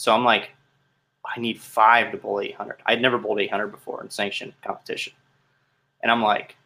[0.00, 0.52] So I'm like,
[1.26, 2.78] I need five to bowl 800.
[2.86, 5.12] I'd never bowled 800 before in sanctioned competition.
[6.02, 6.56] And I'm like,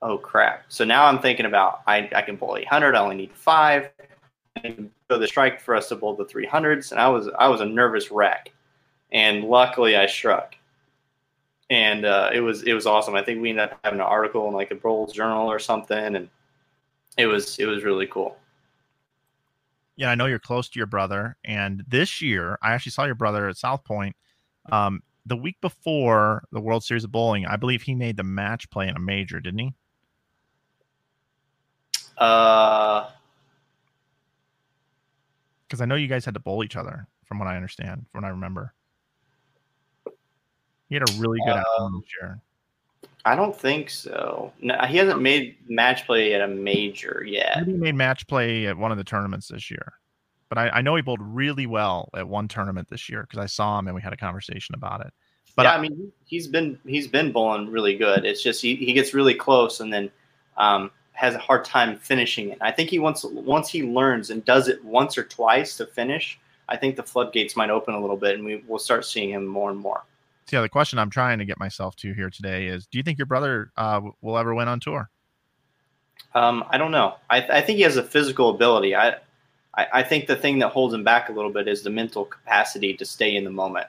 [0.00, 0.64] oh crap.
[0.68, 2.94] So now I'm thinking about I, I can bowl 800.
[2.94, 3.90] I only need five.
[4.64, 6.92] So the strike for us to bowl the 300s.
[6.92, 8.50] And I was I was a nervous wreck.
[9.12, 10.56] And luckily I struck.
[11.68, 13.14] And uh, it was it was awesome.
[13.14, 16.16] I think we ended up having an article in like a Bowlers Journal or something,
[16.16, 16.30] and
[17.18, 18.38] it was it was really cool.
[19.96, 23.14] Yeah, I know you're close to your brother, and this year I actually saw your
[23.14, 24.14] brother at South Point.
[24.70, 28.68] Um, the week before the World Series of Bowling, I believe he made the match
[28.70, 29.74] play in a major, didn't he?
[32.18, 33.10] Uh,
[35.66, 38.22] Because I know you guys had to bowl each other, from what I understand, from
[38.22, 38.72] what I remember.
[40.88, 42.40] He had a really good afternoon this year.
[43.26, 44.52] I don't think so.
[44.60, 47.64] No, he hasn't made match play at a major yet.
[47.66, 49.94] He made match play at one of the tournaments this year.
[50.48, 53.46] But I, I know he bowled really well at one tournament this year because I
[53.46, 55.12] saw him and we had a conversation about it.
[55.56, 58.24] But yeah, I- I mean, he's been he's been bowling really good.
[58.24, 60.08] It's just he, he gets really close and then
[60.56, 62.58] um, has a hard time finishing it.
[62.60, 66.38] I think he once once he learns and does it once or twice to finish,
[66.68, 69.46] I think the floodgates might open a little bit and we will start seeing him
[69.46, 70.04] more and more.
[70.52, 73.18] Yeah, the question I'm trying to get myself to here today is: Do you think
[73.18, 75.10] your brother uh, will ever win on tour?
[76.34, 77.16] Um, I don't know.
[77.30, 78.94] I, I think he has a physical ability.
[78.94, 79.16] I,
[79.74, 82.24] I I think the thing that holds him back a little bit is the mental
[82.24, 83.86] capacity to stay in the moment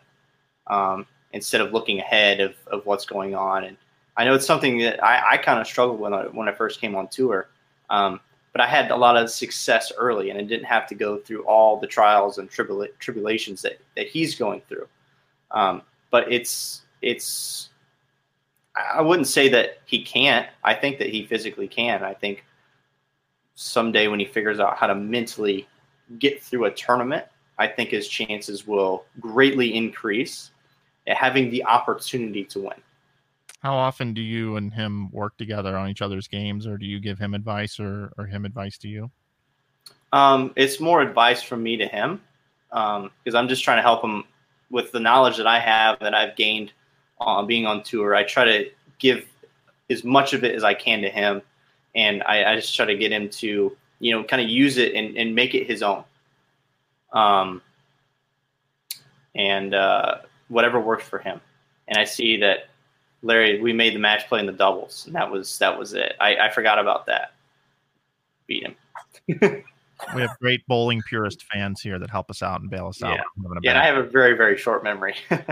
[0.67, 3.63] um, instead of looking ahead of, of what's going on.
[3.63, 3.77] And
[4.15, 6.81] I know it's something that I, I kind of struggled when I, when I first
[6.81, 7.49] came on tour.
[7.89, 8.19] Um,
[8.51, 11.43] but I had a lot of success early, and I didn't have to go through
[11.43, 14.87] all the trials and tribula- tribulations that, that he's going through.
[15.51, 17.69] Um, but it's it's
[18.93, 20.47] I wouldn't say that he can't.
[20.63, 22.03] I think that he physically can.
[22.03, 22.45] I think
[23.55, 25.67] someday when he figures out how to mentally
[26.19, 27.25] get through a tournament,
[27.57, 30.51] I think his chances will greatly increase
[31.07, 32.81] at having the opportunity to win.
[33.61, 36.99] How often do you and him work together on each other's games, or do you
[36.99, 39.09] give him advice, or or him advice to you?
[40.13, 42.21] Um, it's more advice from me to him
[42.69, 44.23] because I'm just trying to help him
[44.69, 46.71] with the knowledge that I have that I've gained
[47.21, 48.15] uh, being on tour.
[48.15, 49.25] I try to give
[49.89, 51.41] as much of it as I can to him,
[51.95, 54.93] and I, I just try to get him to you know kind of use it
[54.93, 56.03] and, and make it his own.
[57.13, 57.61] Um,
[59.35, 60.17] and uh,
[60.49, 61.39] whatever works for him.
[61.87, 62.69] And I see that
[63.21, 66.15] Larry, we made the match play in the doubles, and that was that was it.
[66.19, 67.33] I, I forgot about that.
[68.45, 69.63] Beat him.
[70.15, 73.15] We have great bowling purist fans here that help us out and bail us out.
[73.15, 73.23] Yeah.
[73.35, 75.15] when we're having a Yeah, and I have a very very short memory.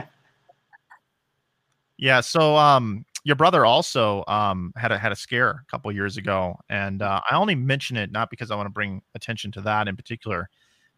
[1.98, 2.22] Yeah.
[2.22, 6.56] So, um, your brother also um had a had a scare a couple years ago,
[6.70, 9.88] and uh, I only mention it not because I want to bring attention to that
[9.88, 10.50] in particular,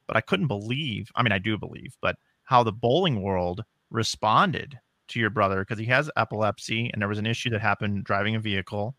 [0.07, 1.09] but I couldn't believe.
[1.15, 4.77] I mean, I do believe, but how the bowling world responded
[5.09, 8.35] to your brother because he has epilepsy, and there was an issue that happened driving
[8.35, 8.95] a vehicle,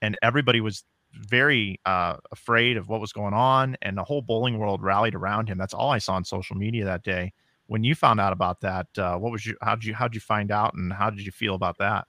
[0.00, 0.84] and everybody was
[1.14, 5.48] very uh, afraid of what was going on, and the whole bowling world rallied around
[5.48, 5.58] him.
[5.58, 7.32] That's all I saw on social media that day
[7.70, 9.56] when you found out about that, uh, what was you?
[9.62, 9.94] How did you?
[9.94, 12.08] How did you find out, and how did you feel about that?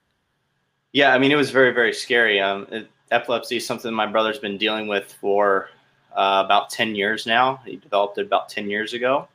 [0.90, 2.40] Yeah, I mean, it was very, very scary.
[2.40, 5.68] Um, it, epilepsy is something my brother's been dealing with for
[6.16, 7.60] uh, about 10 years now.
[7.64, 9.28] He developed it about 10 years ago.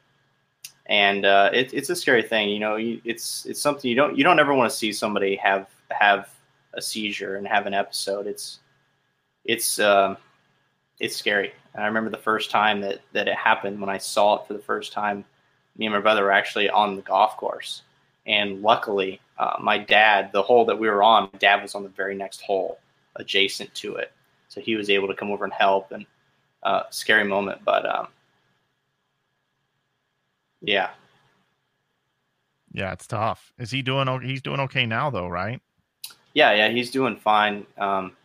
[0.88, 2.76] And uh, it, it's a scary thing, you know.
[2.76, 6.30] You, it's it's something you don't you don't ever want to see somebody have have
[6.74, 8.28] a seizure and have an episode.
[8.28, 8.60] It's
[9.48, 10.18] it's um,
[11.00, 11.54] it's scary.
[11.74, 14.54] And I remember the first time that that it happened when I saw it for
[14.54, 15.26] the first time.
[15.78, 17.84] Me and my brother were actually on the golf course,
[18.26, 21.84] and luckily, uh, my dad, the hole that we were on, my dad was on
[21.84, 22.80] the very next hole
[23.16, 24.12] adjacent to it,
[24.50, 25.92] so he was able to come over and help.
[25.92, 26.06] And
[26.64, 28.08] uh, scary moment, but um,
[30.62, 30.90] yeah,
[32.74, 33.54] yeah, it's tough.
[33.58, 34.08] Is he doing?
[34.22, 35.62] He's doing okay now, though, right?
[36.34, 37.66] Yeah, yeah, he's doing fine.
[37.78, 38.16] Um,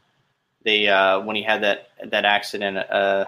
[0.65, 3.27] they uh, when he had that that accident uh,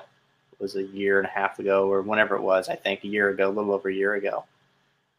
[0.59, 3.31] was a year and a half ago or whenever it was, I think a year
[3.31, 4.45] ago, a little over a year ago.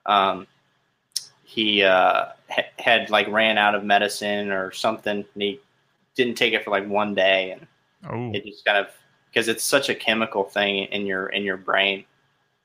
[0.05, 0.47] Um,
[1.43, 5.59] he uh, ha- had like ran out of medicine or something, and he
[6.15, 7.67] didn't take it for like one day, and
[8.09, 8.31] oh.
[8.33, 8.87] it just kind of
[9.29, 12.05] because it's such a chemical thing in your in your brain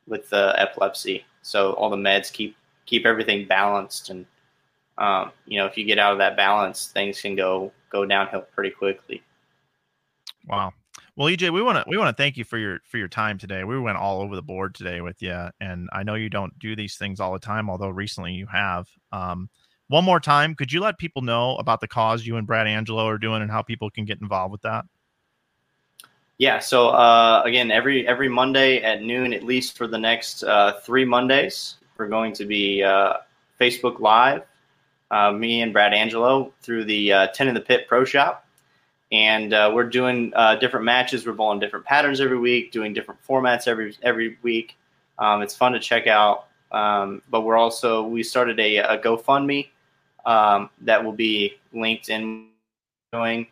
[0.07, 1.24] with the epilepsy.
[1.42, 4.26] So all the meds keep keep everything balanced, and
[4.98, 8.42] um, you know if you get out of that balance, things can go go downhill
[8.55, 9.22] pretty quickly.
[10.51, 10.72] Wow.
[11.14, 13.38] Well, EJ, we want to we want to thank you for your for your time
[13.38, 13.62] today.
[13.62, 16.74] We went all over the board today with you, and I know you don't do
[16.74, 18.88] these things all the time, although recently you have.
[19.12, 19.48] Um,
[19.86, 23.07] one more time, could you let people know about the cause you and Brad Angelo
[23.07, 24.84] are doing and how people can get involved with that?
[26.38, 26.59] Yeah.
[26.59, 31.05] So uh, again, every every Monday at noon, at least for the next uh, three
[31.05, 33.14] Mondays, we're going to be uh,
[33.61, 34.42] Facebook Live.
[35.11, 38.46] Uh, me and Brad Angelo through the uh, Ten in the Pit Pro Shop,
[39.12, 41.26] and uh, we're doing different matches.
[41.26, 44.76] We're bowling different patterns every week, doing different formats every every week.
[45.18, 46.46] Um, it's fun to check out.
[46.72, 49.68] Um, but we're also we started a, a GoFundMe
[50.24, 52.46] um, that will be linked in
[53.12, 53.48] going,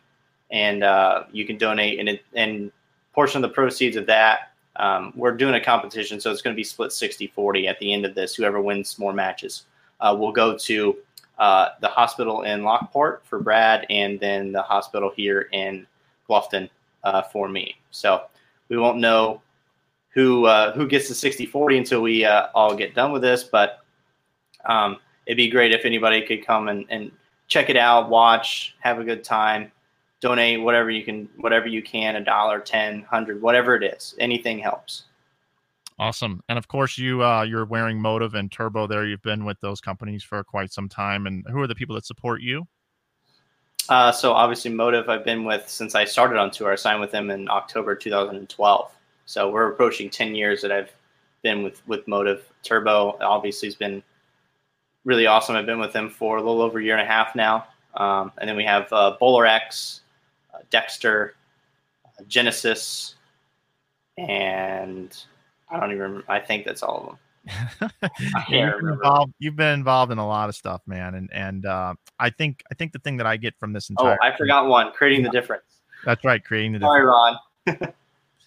[0.51, 0.83] and
[1.31, 2.71] you can donate and and
[3.13, 6.57] portion of the proceeds of that, um, we're doing a competition, so it's going to
[6.57, 8.33] be split 60 40 at the end of this.
[8.33, 9.65] Whoever wins more matches
[9.99, 10.97] uh, will go to
[11.39, 15.87] uh, the hospital in Lockport for Brad, and then the hospital here in
[16.29, 16.69] Bluffton
[17.03, 17.75] uh, for me.
[17.91, 18.23] So
[18.67, 19.41] we won't know
[20.09, 23.43] who uh, who gets the 60 40 until we uh, all get done with this,
[23.43, 23.79] but
[24.65, 27.11] um, it'd be great if anybody could come and, and
[27.47, 29.71] check it out, watch, have a good time
[30.21, 34.59] donate whatever you can whatever you can a dollar ten hundred whatever it is anything
[34.59, 35.05] helps
[35.99, 39.05] awesome and of course you uh, you're wearing Motiv and turbo there.
[39.05, 42.05] You've been with those companies for quite some time and who are the people that
[42.05, 42.67] support you?
[43.89, 46.71] Uh, so obviously Motiv i've been with since i started on tour.
[46.71, 48.91] I signed with them in october 2012
[49.25, 50.91] so we're approaching 10 years that i've
[51.41, 52.43] been with with Motiv.
[52.63, 54.03] Turbo obviously has been
[55.05, 55.55] really awesome.
[55.55, 57.65] I've been with them for a little over a year and a half now.
[57.95, 60.01] Um, and then we have uh, BowlerX
[60.69, 61.35] Dexter,
[62.27, 63.15] Genesis,
[64.17, 65.17] and
[65.69, 66.31] I don't even remember.
[66.31, 67.17] I think that's all of them.
[68.49, 71.93] you've, been involved, you've been involved in a lot of stuff, man, and and uh,
[72.19, 74.67] I think I think the thing that I get from this entire oh, I forgot
[74.67, 75.63] one, creating the difference.
[76.05, 77.93] That's right, creating the Sorry, difference.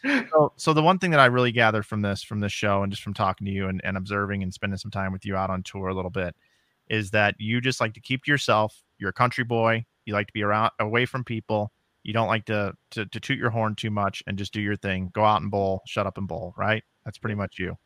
[0.04, 0.26] Ron.
[0.30, 2.92] so, so the one thing that I really gather from this, from this show, and
[2.92, 5.50] just from talking to you and, and observing and spending some time with you out
[5.50, 6.34] on tour a little bit,
[6.88, 8.82] is that you just like to keep to yourself.
[8.98, 9.84] You're a country boy.
[10.04, 11.72] You like to be around, away from people
[12.02, 14.76] you don't like to, to to toot your horn too much and just do your
[14.76, 15.10] thing.
[15.12, 16.82] Go out and bowl, shut up and bowl, right?
[17.04, 17.76] That's pretty much you.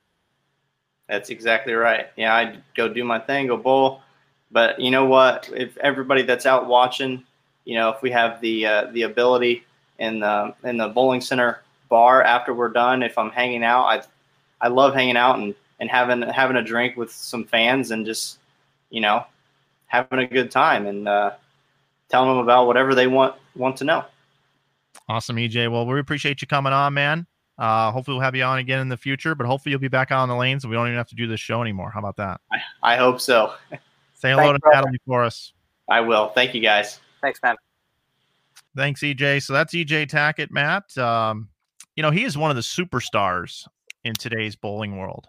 [1.09, 2.07] That's exactly right.
[2.17, 4.03] Yeah, I go do my thing, go bowl.
[4.51, 5.51] But you know what?
[5.55, 7.25] If everybody that's out watching,
[7.65, 9.65] you know, if we have the uh, the ability
[9.99, 14.03] in the in the bowling center bar after we're done, if I'm hanging out, I
[14.61, 18.39] I love hanging out and, and having having a drink with some fans and just
[18.91, 19.25] you know
[19.87, 21.33] having a good time and uh,
[22.11, 24.05] telling them about whatever they want want to know.
[25.09, 25.71] Awesome, EJ.
[25.71, 27.27] Well, we appreciate you coming on, man.
[27.59, 30.11] Uh, hopefully, we'll have you on again in the future, but hopefully, you'll be back
[30.11, 31.91] out on the lanes and we don't even have to do this show anymore.
[31.91, 32.41] How about that?
[32.53, 33.55] I, I hope so.
[34.15, 35.53] Say hello Thanks, to Natalie for us.
[35.89, 36.29] I will.
[36.31, 37.01] Thank you, guys.
[37.21, 37.57] Thanks, man.
[38.75, 39.43] Thanks, EJ.
[39.43, 40.97] So that's EJ Tackett, Matt.
[40.99, 41.49] Um,
[41.97, 43.67] you know, he is one of the superstars
[44.05, 45.29] in today's bowling world.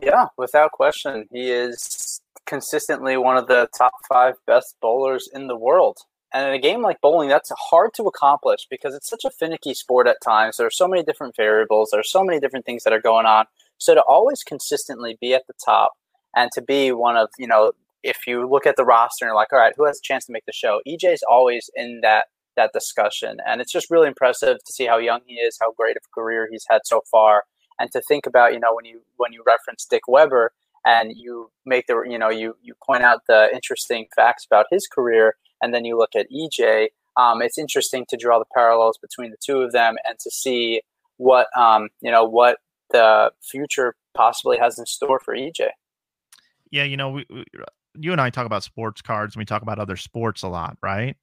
[0.00, 1.28] Yeah, without question.
[1.32, 1.78] He is
[2.46, 5.98] consistently one of the top five best bowlers in the world.
[6.34, 9.74] And in a game like bowling, that's hard to accomplish because it's such a finicky
[9.74, 10.56] sport at times.
[10.56, 13.26] There are so many different variables, there are so many different things that are going
[13.26, 13.46] on.
[13.78, 15.92] So to always consistently be at the top
[16.34, 17.72] and to be one of, you know,
[18.02, 20.24] if you look at the roster and you're like, all right, who has a chance
[20.26, 20.80] to make the show?
[20.86, 22.26] EJ's always in that
[22.56, 23.38] that discussion.
[23.46, 26.20] And it's just really impressive to see how young he is, how great of a
[26.20, 27.44] career he's had so far.
[27.78, 30.52] And to think about, you know, when you when you reference Dick Weber
[30.84, 34.86] and you make the you know, you you point out the interesting facts about his
[34.86, 39.30] career and then you look at EJ, um, it's interesting to draw the parallels between
[39.30, 40.82] the two of them and to see
[41.16, 42.58] what um, you know what
[42.90, 45.68] the future possibly has in store for EJ.
[46.70, 47.44] Yeah, you know, we, we,
[47.98, 50.76] you and I talk about sports cards and we talk about other sports a lot,
[50.82, 51.16] right?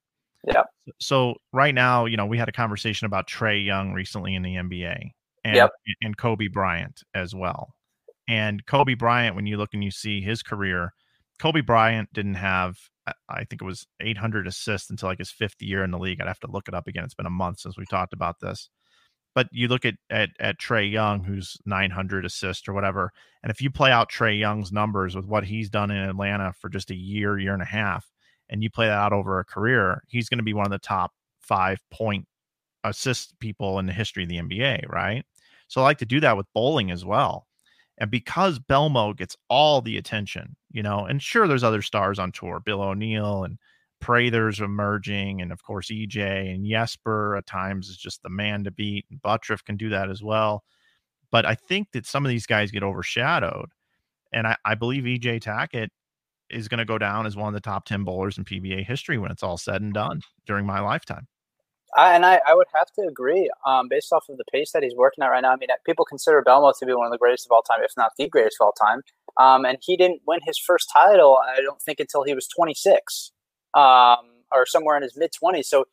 [0.47, 0.64] Yeah.
[0.99, 4.55] So right now, you know, we had a conversation about Trae Young recently in the
[4.55, 5.12] NBA
[5.43, 5.72] and Yep.
[6.01, 7.74] and Kobe Bryant as well.
[8.30, 10.94] And Kobe Bryant, when you look and you see his career,
[11.40, 12.78] Kobe Bryant didn't have,
[13.28, 16.22] I- think it was 800 assists until like his fifth year in the league.
[16.22, 17.04] I'd have to look it up again.
[17.04, 18.70] It's been a month since we talked about this.
[19.36, 23.12] But you look at at at Trae Young, who's 900 assists or whatever,
[23.44, 26.70] and if you play out Trae Young's numbers with what he's done in Atlanta for
[26.70, 28.12] just a year, year and a half,
[28.50, 30.80] and you play that out over a career, he's going to be one of the
[30.80, 32.28] top five point
[32.86, 35.26] assist people in the history of the NBA, right?
[35.70, 37.48] So I like to do that with bowling as well.
[38.00, 42.32] And because Belmo gets all the attention, you know, and sure, there's other stars on
[42.32, 43.58] tour, Bill O'Neill and
[44.00, 48.72] Prather's emerging, and of course EJ and Jesper at times is just the man to
[48.72, 49.06] beat.
[49.12, 50.64] And Butturff can do that as well.
[51.32, 53.70] But I think that some of these guys get overshadowed.
[54.32, 55.89] And I, I believe EJ Tackett
[56.50, 59.18] is going to go down as one of the top 10 bowlers in PBA history
[59.18, 61.28] when it's all said and done during my lifetime.
[61.98, 64.84] I, and I, I would have to agree, um, based off of the pace that
[64.84, 65.52] he's working at right now.
[65.52, 67.92] I mean, people consider Belmo to be one of the greatest of all time, if
[67.98, 69.02] not the greatest of all time.
[69.38, 73.32] Um, and he didn't win his first title, I don't think, until he was 26
[73.76, 74.18] um,
[74.52, 75.66] or somewhere in his mid 20s.
[75.66, 75.86] So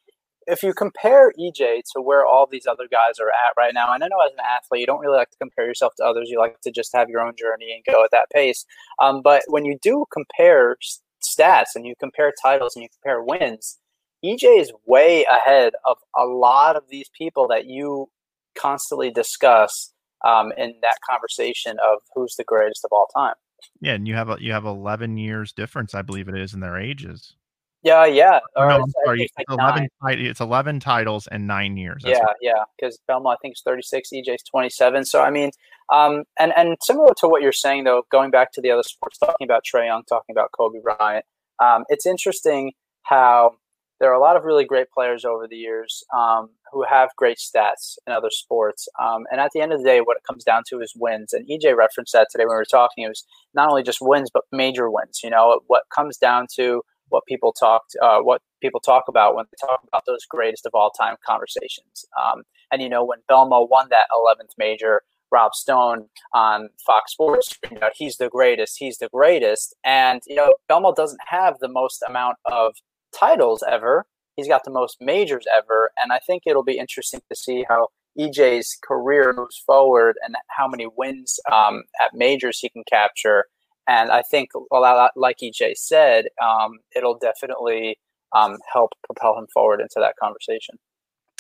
[0.47, 4.05] if you compare EJ to where all these other guys are at right now, and
[4.05, 6.29] I know as an athlete, you don't really like to compare yourself to others.
[6.31, 8.65] You like to just have your own journey and go at that pace.
[9.01, 10.77] Um, but when you do compare
[11.25, 13.79] stats and you compare titles and you compare wins,
[14.25, 18.09] EJ is way ahead of a lot of these people that you
[18.57, 19.93] constantly discuss
[20.25, 23.35] um, in that conversation of who's the greatest of all time.
[23.81, 26.61] Yeah, and you have a, you have 11 years difference, I believe it is, in
[26.61, 27.35] their ages.
[27.83, 28.41] Yeah, yeah.
[28.57, 29.89] Or Or no, it's- I'm sorry, it's like eleven.
[30.03, 30.19] Nine.
[30.19, 32.03] It's 11 titles and nine years.
[32.03, 32.37] That's Yeah, right.
[32.41, 32.65] yeah.
[32.77, 34.11] Because Belmont, I think, is 36.
[34.13, 35.05] EJ's 27.
[35.05, 35.51] So, I mean,
[35.93, 39.19] um, and, and similar to what you're saying, though, going back to the other sports,
[39.19, 41.25] talking about Trae Young, talking about Kobe Bryant,
[41.63, 43.53] um, it's interesting how
[44.01, 47.39] there are a lot of really great players over the years um, who have great
[47.39, 48.89] stats in other sports.
[49.01, 51.33] Um, and at the end of the day, what it comes down to is wins.
[51.33, 53.05] And EJ referenced that today when we were talking.
[53.05, 53.25] It was
[53.55, 55.21] not only just wins, but major wins.
[55.25, 59.47] You know, what comes down to what people talked, uh, what people talk about when
[59.51, 62.05] they talk about those greatest of all time conversations.
[62.23, 62.43] Um,
[62.73, 67.83] and you know, when Belmo won that 11th major, Rob Stone on Fox Sports screamed
[67.83, 68.79] out, "He's the greatest!
[68.79, 72.77] He's the greatest!" And you know, Belmo doesn't have the most amount of
[73.19, 74.07] titles ever.
[74.37, 77.89] He's got the most majors ever, and I think it'll be interesting to see how
[78.19, 83.45] EJ's career moves forward and how many wins um, at majors he can capture.
[83.89, 87.99] And I think, like EJ said, um, it'll definitely
[88.35, 90.77] um, help propel him forward into that conversation.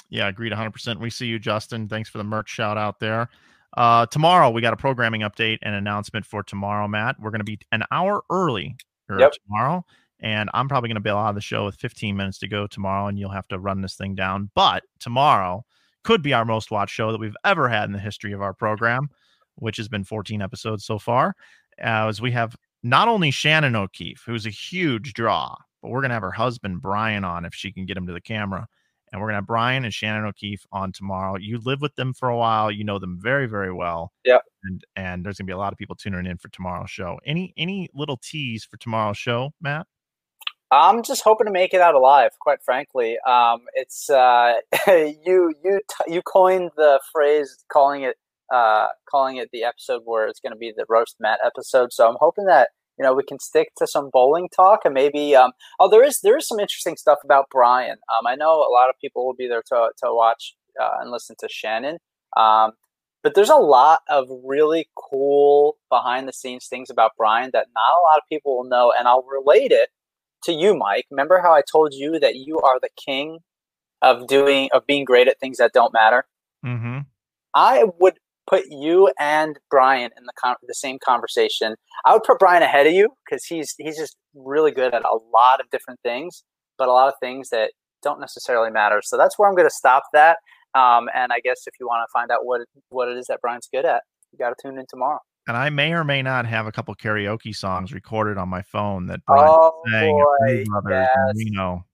[0.09, 1.01] Yeah, agreed 100%.
[1.01, 1.89] We see you, Justin.
[1.89, 3.29] Thanks for the merch shout out there.
[3.77, 7.17] Uh, tomorrow, we got a programming update and announcement for tomorrow, Matt.
[7.21, 8.77] We're going to be an hour early
[9.11, 9.33] Yep.
[9.47, 9.85] tomorrow,
[10.21, 12.67] and I'm probably going to bail out of the show with 15 minutes to go
[12.67, 14.51] tomorrow, and you'll have to run this thing down.
[14.55, 15.65] But tomorrow
[16.05, 18.55] could be our most watched show that we've ever had in the history of our
[18.55, 19.09] program,
[19.57, 21.35] which has been 14 episodes so far.
[21.79, 26.11] Uh, as we have not only Shannon O'Keefe, who's a huge draw, but we're going
[26.11, 28.67] to have her husband, Bryan, on if she can get him to the camera
[29.13, 31.37] and we're gonna have Bryan and Shannon O'Keefe on tomorrow.
[31.37, 34.13] You live with them for a while, you know them very, very well.
[34.25, 34.43] Yep.
[34.65, 37.19] And and there's gonna be a lot of people tuning in for tomorrow's show.
[37.25, 39.87] Any any little tease for tomorrow's show, Matt?
[40.71, 42.33] I'm just hoping to make it out alive.
[42.41, 44.55] Quite frankly, um, it's uh,
[44.89, 48.17] you you t- you coined the phrase calling it
[48.53, 51.93] uh, calling it the episode where it's going to be the roast Matt episode.
[51.93, 55.37] So I'm hoping that you know we can stick to some bowling talk and maybe
[55.37, 57.99] um, oh there is there is some interesting stuff about Bryan.
[58.17, 61.13] Um, I know a lot of people will be there to to watch uh, and
[61.13, 61.99] listen to Shannon.
[62.37, 62.73] Um,
[63.23, 67.99] but there's a lot of really cool behind the scenes things about Bryan that not
[67.99, 69.91] a lot of people will know, and I'll relate it
[70.47, 71.07] to you, Mike.
[71.11, 73.39] Remember how I told you that you are the king
[74.03, 76.25] of doing of being great at things that don't matter?
[76.65, 77.01] Mm-hmm.
[77.55, 78.15] I would
[78.49, 81.75] put you and Bryan in the con- the same conversation.
[82.05, 85.19] I would put Bryan ahead of you because he's he's just really good at a
[85.33, 86.45] lot of different things,
[86.79, 87.73] but a lot of things that
[88.03, 89.01] don't necessarily matter.
[89.03, 90.39] So that's where I'm going to stop that.
[90.75, 93.41] Um, and I guess if you want to find out what what it is that
[93.41, 95.21] Bryan's good at, you got to tune in tomorrow.
[95.49, 99.07] And I may or may not have a couple karaoke songs recorded on my phone
[99.07, 101.47] that Bryan Oh sang boy, Brothers and yes.
[101.47, 101.87] Reno.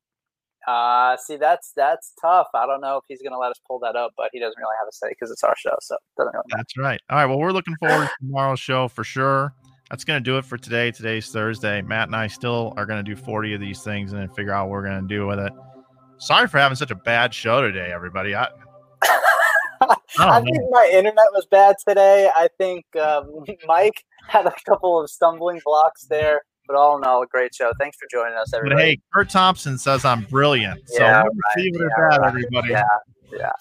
[0.66, 2.46] Uh, see, that's that's tough.
[2.54, 4.58] I don't know if he's going to let us pull that up, but he doesn't
[4.58, 6.58] really have a say because it's our show, so doesn't really matter.
[6.58, 7.00] That's right.
[7.10, 7.26] All right.
[7.26, 9.54] Well, we're looking forward to tomorrow's show for sure.
[9.90, 10.90] that's going to do it for today.
[10.90, 11.82] Today's Thursday.
[11.82, 14.52] Matt and I still are going to do 40 of these things and then figure
[14.52, 15.52] out what we're going to do with it.
[16.18, 18.34] Sorry for having such a bad show today, everybody.
[18.34, 18.48] I,
[20.18, 22.28] I, think my internet was bad today.
[22.34, 27.22] I think um, Mike had a couple of stumbling blocks there, but all in all,
[27.22, 27.72] a great show.
[27.78, 28.76] Thanks for joining us, everybody.
[28.76, 30.80] But hey, Kurt Thompson says I'm brilliant.
[30.88, 32.70] So Yeah, we'll right, see what yeah, at, everybody.
[32.70, 32.82] Yeah,
[33.32, 33.52] yeah.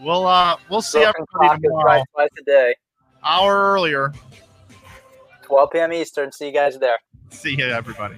[0.00, 2.74] We'll uh we'll see Broken everybody tomorrow, twice a day,
[3.22, 4.12] hour earlier.
[5.42, 5.92] 12 p.m.
[5.92, 6.32] Eastern.
[6.32, 6.98] See you guys there.
[7.30, 8.16] See you, everybody.